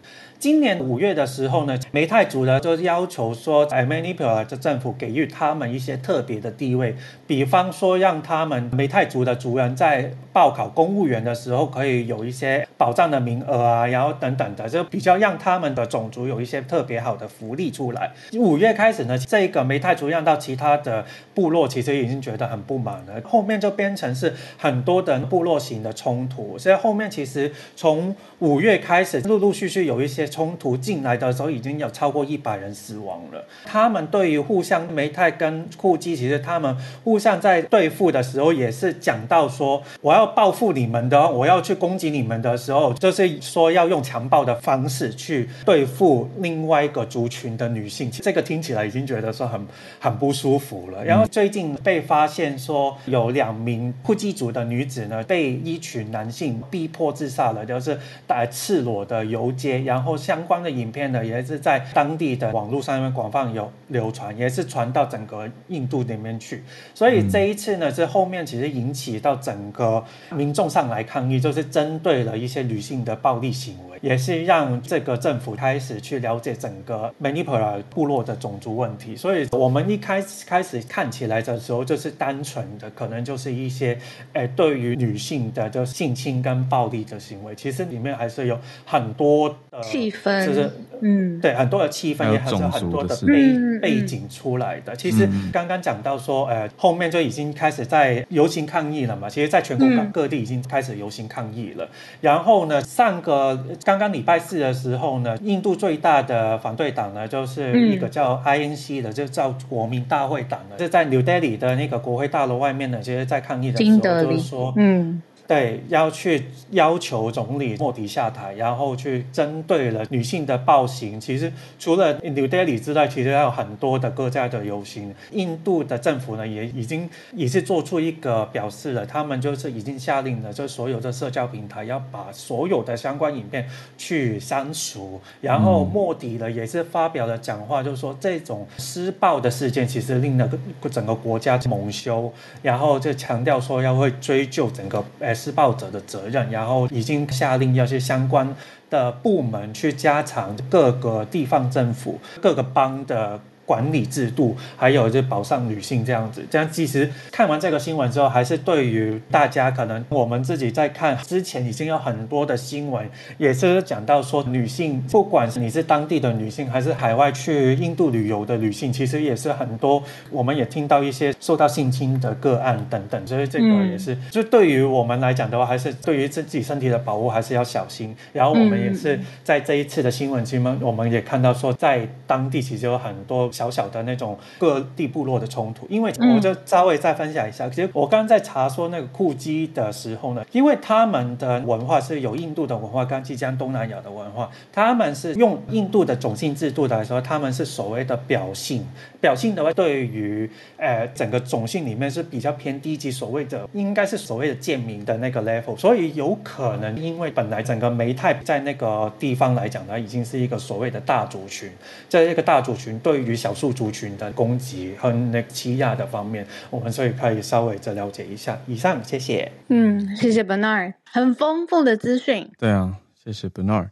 [0.47, 6.95] 今年五月的时候呢，梅泰族呢就要求说，哎，Manipur 的政府给予他们一些特别的地位，
[7.27, 18.13] 比方说让他们梅泰族的族人在报考公务员的时候可以有一些保障的名额啊，然后等等的，就比较让他们的种族有一些特别好的福利出来。
[18.35, 30.25] 五月开始呢，这个梅泰族让到其他的部落其实已经觉得很不满了，后面就变成是很多的部落型的冲突，所以后面其实从五月开始，陆陆续续有一些。
[30.37, 33.43] 冲突进来的时候，已经有超过一百人死亡了。
[33.65, 48.11] 他们对于互相没太跟库基，其实他们互相在对付的时候，也是讲到说，我要报复你们的，我要去攻击你们的时候，就是说要用强暴的方式去对付另外一个族群的女性。
[48.11, 49.67] 这个听起来已经觉得说很
[49.99, 51.03] 很不舒服了。
[51.03, 60.16] 然后最近被发现说，有两名库基族的女子呢，被一群男性逼迫自杀了，就是带赤裸的游街，然后。
[60.17, 66.63] 相关的影片呢，也是在当地的网络上面广泛有流传，也是传到整个印度里面去。
[66.95, 79.17] 所以这一次呢，是后面其实引起到整个民众上来抗议，就是针对了一些女性的暴力行为，也是让这个政府开始去了解整个 Manipur 部落的种族问题。
[79.17, 83.99] 所以我们一开始开始看起来的时候，就是单纯的可能就是一些
[84.35, 89.83] 诶对于女性的就性侵跟暴力的行为，其实里面还是有很多的。
[89.83, 94.97] 气氛，就是嗯，对，很多的气氛也还有很多的背背景出来的。
[94.97, 99.29] 其实刚刚讲到说，呃，后面就已经开始在游行抗议了嘛。
[99.29, 101.87] 其实，在全国各地已经开始游行抗议了。
[102.23, 115.23] 然后呢，上个刚刚刚礼拜四的时候呢，印度最大的反对党呢，就是一个叫 INC 的，就叫国民大会党的，是在 New Delhi 的那个国会大楼外面呢，其实在抗议的时候，就是说，嗯。
[115.47, 121.21] 对，要去要求总理莫迪下台，然后去针对了女性的暴行。
[121.21, 125.15] 其实除了 New Delhi 之外，其实还有很多的各家的游行。
[125.31, 135.21] 印度的政府呢，也已经也是做出一个表示了，他们就是已经下令了，就所有的社交平台要把所有的相关影片去删除。
[135.41, 140.45] 然后莫迪呢，也是发表了讲话，就是说这种施暴的事件其实令那
[140.81, 142.33] 个整个国家蒙羞，
[142.63, 145.05] 然后就强调说要会追究整个
[145.37, 148.57] 施暴者的责任，然后已经下令要去相关
[148.89, 156.43] 的部门去加强各个地方政府、各个邦的管理制度，还有就保障女性这样子。
[156.49, 163.07] 这样其实看完这个新闻之后，还是对于大家可能我们自己在看之前已经有很多的新闻，
[163.37, 170.03] 也是讲到说女性，不管是你是当地的女性，还是海外去印度旅游的女性，其实也是很多。
[170.31, 178.15] 我们也听到一些受到性侵的个案等等，所以这个也是，就对于我们来讲的话，还是对于自己身体的保护还是要小心。
[178.33, 185.87] 然后我们也是在这一次的新闻新闻，我们也看到说，在当地其实有很多小小的那种各地部落的冲突。
[185.89, 198.87] 因为我就稍微再分享一下，其实我刚刚在查说那个库基的时候呢，因为他们的文化是有印度的文化跟即将东南亚的文化，他们是用印度的种姓制度来说，他们是所谓的表姓。
[199.21, 211.71] 表姓的话，对于呃整个种姓里面是比较偏低级，所谓的应该是所谓的贱民的那个 level，所以有可能因为本来整个梅泰在那个地方来讲呢，已经是一个所谓的大族群，
[212.09, 218.59] 在一个大族群对于小数族群的攻击和那个欺压的方面，我们所以可以稍微再了解一下。
[218.67, 219.53] 以上，谢谢。
[219.69, 222.51] 嗯，谢谢 Bernard，很丰富的资讯。
[222.59, 222.93] 对啊，
[223.23, 223.87] 谢谢 Bernard，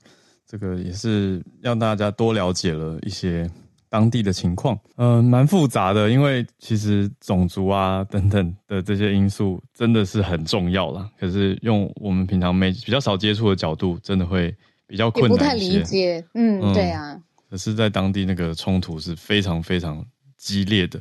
[0.44, 3.48] 这个也是让大家多了解了一些。
[3.90, 11.09] 当地的情况，嗯、呃，蛮复杂的，因为其实种族啊等等的这些因素真的是很重要啦。
[11.16, 14.52] 可是用我们平常没比较少接触的角度，真的会
[14.88, 15.38] 比较困难。
[15.38, 17.16] 不太理解，嗯，嗯对啊。
[17.55, 20.05] 可是，在当地那个冲突是非常非常
[20.36, 21.00] 激烈的，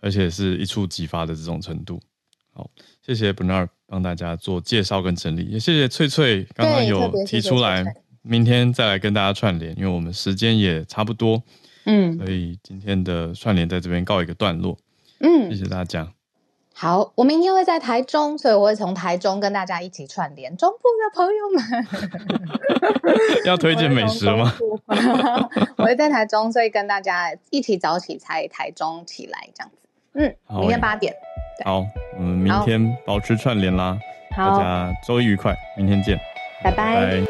[0.00, 1.98] 而且是一触即发的这种程度。
[2.52, 2.70] 好，
[3.00, 7.82] 谢谢 Bernard 帮大家做介绍跟整理，也谢谢翠翠刚刚有提出来，
[8.20, 11.42] 明天再来跟大家串联，因为我们时间也差不多。
[11.86, 14.78] 嗯，所以今天的串联在这边告一个段落。
[15.20, 16.12] 嗯，谢谢大家。
[16.80, 20.56] 好，我明天会在台中，所以我会从台中跟大家一起串联。
[20.56, 24.54] 中部的朋友们， 要推荐美食吗？
[25.76, 29.88] 我会在台中，所以跟大家一起早起才台中起来这样子。
[30.12, 31.12] 嗯，明天八点。
[31.64, 31.84] 好，
[32.16, 33.98] 我们明天保持串联啦。
[34.36, 36.16] 大家周一愉快，明天见，
[36.62, 37.20] 拜拜。